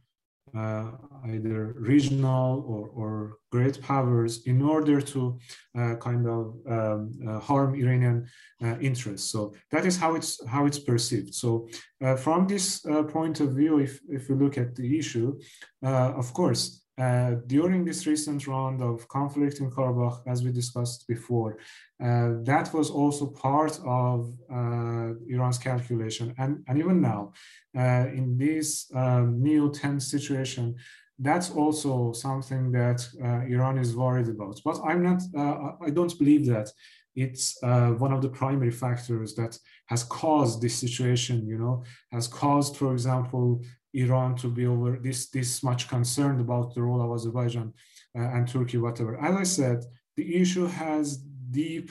uh, 0.56 0.90
either 1.28 1.74
regional 1.78 2.62
or, 2.68 2.88
or 2.88 3.38
great 3.50 3.80
powers 3.80 4.46
in 4.46 4.60
order 4.60 5.00
to 5.00 5.38
uh, 5.78 5.94
kind 5.96 6.26
of 6.26 6.54
um, 6.68 7.40
harm 7.40 7.74
Iranian 7.74 8.26
interests. 8.80 9.30
So 9.30 9.54
that 9.70 9.86
is 9.86 9.96
how 9.96 10.14
it's 10.14 10.46
how 10.46 10.66
it's 10.66 10.78
perceived. 10.78 11.34
So 11.34 11.68
from 12.18 12.46
this 12.46 12.80
point 13.08 13.40
of 13.40 13.50
view, 13.54 13.78
if, 13.78 13.98
if 14.08 14.28
we 14.28 14.36
look 14.36 14.56
at 14.58 14.76
the 14.76 14.98
issue, 14.98 15.38
of 15.82 16.32
course, 16.32 16.81
uh, 17.02 17.30
during 17.46 17.84
this 17.84 18.06
recent 18.06 18.40
round 18.46 18.78
of 18.80 19.08
conflict 19.08 19.56
in 19.60 19.70
Karabakh, 19.74 20.18
as 20.32 20.38
we 20.44 20.50
discussed 20.52 21.00
before, 21.08 21.50
uh, 22.04 22.28
that 22.50 22.66
was 22.72 22.88
also 22.90 23.24
part 23.26 23.74
of 23.84 24.16
uh, 24.58 25.08
Iran's 25.34 25.58
calculation. 25.58 26.26
And, 26.38 26.52
and 26.68 26.78
even 26.78 27.00
now, 27.00 27.32
uh, 27.82 28.06
in 28.18 28.36
this 28.44 28.68
um, 28.94 29.42
new 29.42 29.72
tense 29.72 30.04
situation, 30.14 30.76
that's 31.18 31.50
also 31.50 32.12
something 32.12 32.70
that 32.72 33.00
uh, 33.24 33.40
Iran 33.54 33.78
is 33.78 33.96
worried 33.96 34.28
about. 34.28 34.60
But 34.64 34.76
I'm 34.88 35.02
not, 35.08 35.20
I 35.86 35.90
don't 35.90 36.18
believe 36.18 36.46
that 36.46 36.68
it's 37.14 37.46
one 38.04 38.12
of 38.12 38.22
the 38.22 38.32
primary 38.42 38.74
factors 38.84 39.34
that 39.34 39.58
has 39.86 40.02
caused 40.04 40.60
this 40.60 40.76
situation, 40.84 41.46
you 41.46 41.58
know, 41.58 41.84
has 42.10 42.26
caused, 42.26 42.76
for 42.76 42.92
example, 42.92 43.62
Iran 43.94 44.34
to 44.36 44.48
be 44.48 44.66
over 44.66 44.98
this 44.98 45.30
this 45.30 45.62
much 45.62 45.88
concerned 45.88 46.40
about 46.40 46.74
the 46.74 46.82
role 46.82 47.02
of 47.02 47.12
Azerbaijan 47.12 47.72
uh, 48.16 48.22
and 48.34 48.48
Turkey, 48.48 48.78
whatever. 48.78 49.18
As 49.20 49.36
I 49.36 49.42
said, 49.44 49.84
the 50.16 50.36
issue 50.40 50.66
has 50.66 51.16
deep 51.50 51.90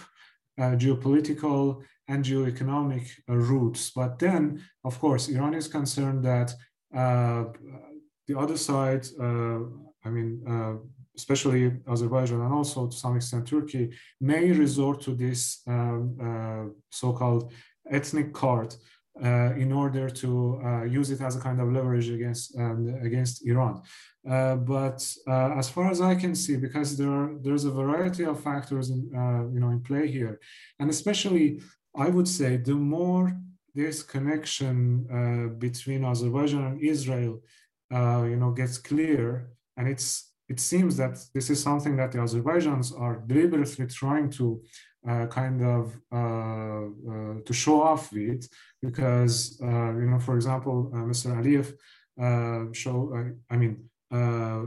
uh, 0.59 0.75
geopolitical 0.75 1.81
and 2.07 2.25
geoeconomic 2.25 3.09
uh, 3.29 3.35
roots. 3.35 3.91
But 3.91 4.19
then, 4.19 4.63
of 4.83 4.99
course, 4.99 5.29
Iran 5.29 5.53
is 5.53 5.67
concerned 5.67 6.23
that 6.25 6.53
uh, 6.95 7.45
the 8.27 8.37
other 8.37 8.57
side, 8.57 9.07
uh, 9.19 9.59
I 10.03 10.09
mean, 10.09 10.43
uh, 10.47 10.73
especially 11.15 11.79
Azerbaijan 11.87 12.41
and 12.41 12.53
also 12.53 12.87
to 12.87 12.95
some 12.95 13.15
extent 13.15 13.47
Turkey, 13.47 13.91
may 14.19 14.51
resort 14.51 15.01
to 15.01 15.11
this 15.15 15.61
um, 15.67 16.73
so-called 16.89 17.51
ethnic 17.89 18.33
card 18.33 18.75
uh, 19.19 19.53
in 19.57 19.71
order 19.73 20.09
to 20.09 20.61
uh, 20.63 20.83
use 20.83 21.11
it 21.11 21.21
as 21.21 21.35
a 21.35 21.39
kind 21.39 21.59
of 21.59 21.71
leverage 21.71 22.09
against 22.09 22.57
um, 22.57 22.87
against 23.03 23.45
Iran. 23.45 23.81
Uh, 24.27 24.55
but 24.55 25.05
uh, 25.27 25.51
as 25.57 25.69
far 25.69 25.91
as 25.91 25.99
I 25.99 26.15
can 26.15 26.33
see, 26.33 26.55
because 26.55 26.95
there 26.97 27.11
are, 27.11 27.31
there's 27.41 27.65
a 27.65 27.71
variety 27.71 28.23
of 28.23 28.41
factors 28.41 28.89
in, 28.89 29.11
uh, 29.13 29.51
you 29.53 29.59
know 29.59 29.69
in 29.69 29.81
play 29.81 30.07
here, 30.09 30.39
and 30.79 30.89
especially 30.89 31.61
I 31.95 32.07
would 32.07 32.27
say 32.27 32.57
the 32.57 32.75
more 32.75 33.35
this 33.75 34.01
connection 34.01 35.57
between 35.59 36.03
Azerbaijan 36.03 36.63
and 36.65 36.81
Israel, 36.81 37.41
you 38.31 38.37
know, 38.37 38.51
gets 38.51 38.77
clear, 38.77 39.49
and 39.77 39.87
it's 39.87 40.31
it 40.51 40.59
seems 40.59 40.97
that 40.97 41.17
this 41.33 41.49
is 41.49 41.63
something 41.63 41.95
that 41.97 42.11
the 42.11 42.19
Azerbaijanis 42.19 42.91
are 42.99 43.23
deliberately 43.25 43.87
trying 43.87 44.29
to 44.31 44.61
uh, 45.07 45.25
kind 45.27 45.63
of 45.63 45.97
uh, 46.11 46.17
uh, 46.17 47.35
to 47.43 47.53
show 47.53 47.81
off 47.81 48.13
with 48.13 48.47
because 48.81 49.57
you 49.61 50.07
know 50.09 50.19
for 50.19 50.35
example 50.35 50.91
Mr. 50.93 51.27
Aliyev 51.39 52.75
show 52.75 52.95
I 53.49 53.57
mean 53.57 53.89
uh, 54.11 54.65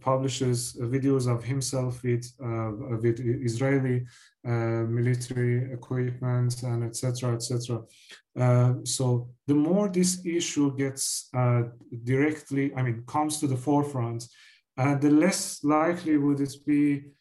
publishes 0.00 0.74
videos 0.80 1.30
of 1.30 1.44
himself 1.44 2.02
with 2.02 2.24
uh, 2.42 2.70
with 3.02 3.20
Israeli 3.20 4.06
uh, 4.46 4.84
military 4.98 5.70
equipment 5.72 6.62
and 6.62 6.84
etc. 6.84 7.34
etc. 7.34 7.82
so 8.84 9.28
the 9.46 9.54
more 9.54 9.90
this 9.90 10.24
issue 10.24 10.74
gets 10.74 11.28
directly, 12.04 12.74
I 12.74 12.82
mean, 12.82 13.04
comes 13.06 13.38
to 13.40 13.46
the 13.46 13.56
forefront, 13.56 14.24
the 14.76 15.10
less 15.10 15.62
likely 15.62 16.16
would 16.16 16.40
it 16.40 16.54
be 16.66 16.84
uh, 16.94 17.17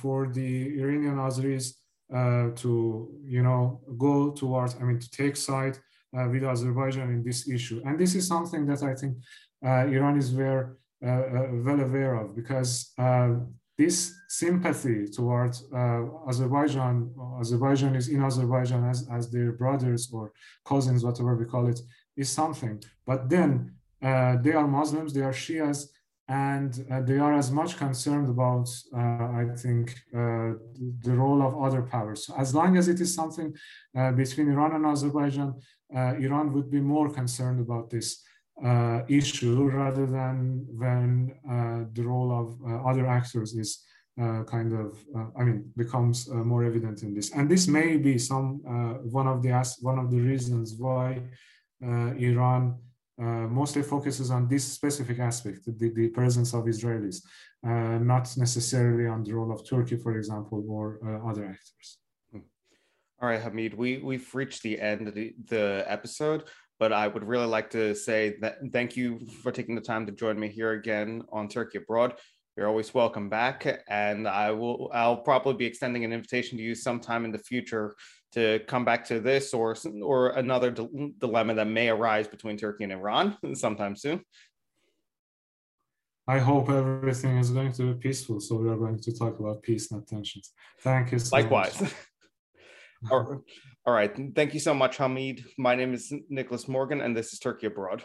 for 0.00 0.28
the 0.32 0.80
Iranian 0.80 1.16
Azeris 1.16 1.74
uh, 2.14 2.50
to, 2.56 3.10
you 3.24 3.42
know, 3.42 3.80
go 3.98 4.30
towards, 4.32 4.76
I 4.80 4.84
mean, 4.84 4.98
to 4.98 5.10
take 5.10 5.36
side 5.36 5.78
uh, 6.16 6.28
with 6.30 6.44
Azerbaijan 6.44 7.10
in 7.10 7.22
this 7.24 7.48
issue. 7.48 7.82
And 7.84 7.98
this 7.98 8.14
is 8.14 8.26
something 8.26 8.66
that 8.66 8.82
I 8.82 8.94
think 8.94 9.16
Iran 9.62 10.18
is 10.18 10.30
very 10.30 10.66
well 11.00 11.80
aware 11.80 12.14
of 12.14 12.36
because 12.36 12.94
this 13.76 14.14
sympathy 14.28 15.06
towards 15.08 15.64
uh, 15.74 16.02
Azerbaijan, 16.28 17.10
Azerbaijan 17.40 17.96
is 17.96 18.08
in 18.08 18.22
Azerbaijan 18.22 18.88
as, 18.88 19.08
as 19.10 19.30
their 19.30 19.52
brothers 19.52 20.08
or 20.12 20.32
cousins, 20.64 21.04
whatever 21.04 21.34
we 21.34 21.44
call 21.44 21.66
it, 21.66 21.80
is 22.16 22.28
something. 22.28 22.80
But 23.04 23.28
then 23.28 23.74
uh, 24.00 24.36
they 24.36 24.52
are 24.52 24.68
Muslims, 24.68 25.12
they 25.12 25.22
are 25.22 25.32
Shias, 25.32 25.88
and 26.28 26.86
uh, 26.90 27.02
they 27.02 27.18
are 27.18 27.34
as 27.34 27.50
much 27.50 27.76
concerned 27.76 28.28
about, 28.30 28.68
uh, 28.96 28.98
I 28.98 29.46
think, 29.56 29.94
uh, 30.14 30.52
the 31.02 31.12
role 31.12 31.42
of 31.42 31.62
other 31.62 31.82
powers. 31.82 32.26
So 32.26 32.34
as 32.38 32.54
long 32.54 32.78
as 32.78 32.88
it 32.88 33.00
is 33.00 33.14
something 33.14 33.54
uh, 33.96 34.12
between 34.12 34.50
Iran 34.50 34.74
and 34.74 34.86
Azerbaijan, 34.86 35.54
uh, 35.94 36.14
Iran 36.18 36.52
would 36.54 36.70
be 36.70 36.80
more 36.80 37.10
concerned 37.10 37.60
about 37.60 37.90
this 37.90 38.22
uh, 38.64 39.02
issue 39.08 39.64
rather 39.64 40.06
than 40.06 40.64
when 40.70 41.34
the 41.92 42.02
role 42.02 42.32
of 42.32 42.86
other 42.86 43.06
actors 43.06 43.52
is 43.54 43.84
kind 44.16 44.72
of, 44.72 44.96
I 45.36 45.42
mean, 45.42 45.70
becomes 45.76 46.28
more 46.28 46.64
evident 46.64 47.02
in 47.02 47.12
this. 47.14 47.32
And 47.32 47.50
this 47.50 47.66
may 47.66 47.96
be 47.96 48.16
some 48.16 48.60
one 49.10 49.26
of 49.26 49.42
the 49.42 49.52
one 49.80 49.98
of 49.98 50.10
the 50.10 50.20
reasons 50.20 50.76
why 50.78 51.20
Iran 51.82 52.78
uh, 53.20 53.46
mostly 53.48 53.82
focuses 53.82 54.30
on 54.30 54.48
this 54.48 54.64
specific 54.64 55.18
aspect, 55.18 55.64
the, 55.66 55.90
the 55.90 56.08
presence 56.08 56.52
of 56.52 56.64
Israelis, 56.64 57.22
uh, 57.66 57.98
not 57.98 58.28
necessarily 58.36 59.06
on 59.06 59.22
the 59.22 59.32
role 59.32 59.52
of 59.52 59.68
Turkey, 59.68 59.96
for 59.96 60.16
example, 60.16 60.64
or 60.68 60.98
uh, 61.06 61.30
other 61.30 61.44
actors. 61.44 61.98
Hmm. 62.32 62.38
All 63.20 63.28
right, 63.28 63.40
Hamid, 63.40 63.74
we, 63.74 63.98
we've 63.98 64.34
reached 64.34 64.62
the 64.62 64.80
end 64.80 65.08
of 65.08 65.14
the, 65.14 65.34
the 65.48 65.84
episode, 65.86 66.44
but 66.80 66.92
I 66.92 67.06
would 67.06 67.24
really 67.24 67.46
like 67.46 67.70
to 67.70 67.94
say 67.94 68.36
that 68.40 68.58
thank 68.72 68.96
you 68.96 69.20
for 69.42 69.52
taking 69.52 69.76
the 69.76 69.80
time 69.80 70.06
to 70.06 70.12
join 70.12 70.38
me 70.38 70.48
here 70.48 70.72
again 70.72 71.22
on 71.30 71.48
Turkey 71.48 71.78
Abroad. 71.78 72.14
You're 72.56 72.68
always 72.68 72.94
welcome 72.94 73.28
back, 73.28 73.66
and 73.88 74.28
I 74.28 74.52
will. 74.52 74.88
I'll 74.94 75.16
probably 75.16 75.54
be 75.54 75.66
extending 75.66 76.04
an 76.04 76.12
invitation 76.12 76.56
to 76.56 76.62
you 76.62 76.76
sometime 76.76 77.24
in 77.24 77.32
the 77.32 77.38
future 77.38 77.96
to 78.32 78.60
come 78.68 78.84
back 78.84 79.04
to 79.06 79.18
this 79.18 79.52
or 79.52 79.74
or 80.00 80.30
another 80.30 80.70
dilemma 80.70 81.54
that 81.54 81.66
may 81.66 81.88
arise 81.88 82.28
between 82.28 82.56
Turkey 82.56 82.84
and 82.84 82.92
Iran 82.92 83.36
sometime 83.54 83.96
soon. 83.96 84.20
I 86.28 86.38
hope 86.38 86.70
everything 86.70 87.38
is 87.38 87.50
going 87.50 87.72
to 87.72 87.92
be 87.92 88.00
peaceful. 88.00 88.38
So 88.38 88.54
we 88.54 88.68
are 88.68 88.76
going 88.76 89.00
to 89.00 89.18
talk 89.18 89.40
about 89.40 89.62
peace, 89.62 89.90
not 89.90 90.06
tensions. 90.06 90.52
Thank 90.80 91.10
you. 91.10 91.18
So 91.18 91.36
Likewise. 91.36 91.82
all 93.10 93.42
right. 93.84 94.16
Thank 94.34 94.54
you 94.54 94.60
so 94.60 94.74
much, 94.74 94.96
Hamid. 94.96 95.44
My 95.58 95.74
name 95.74 95.92
is 95.92 96.12
Nicholas 96.28 96.68
Morgan, 96.68 97.00
and 97.00 97.16
this 97.16 97.32
is 97.32 97.40
Turkey 97.40 97.66
Abroad. 97.66 98.04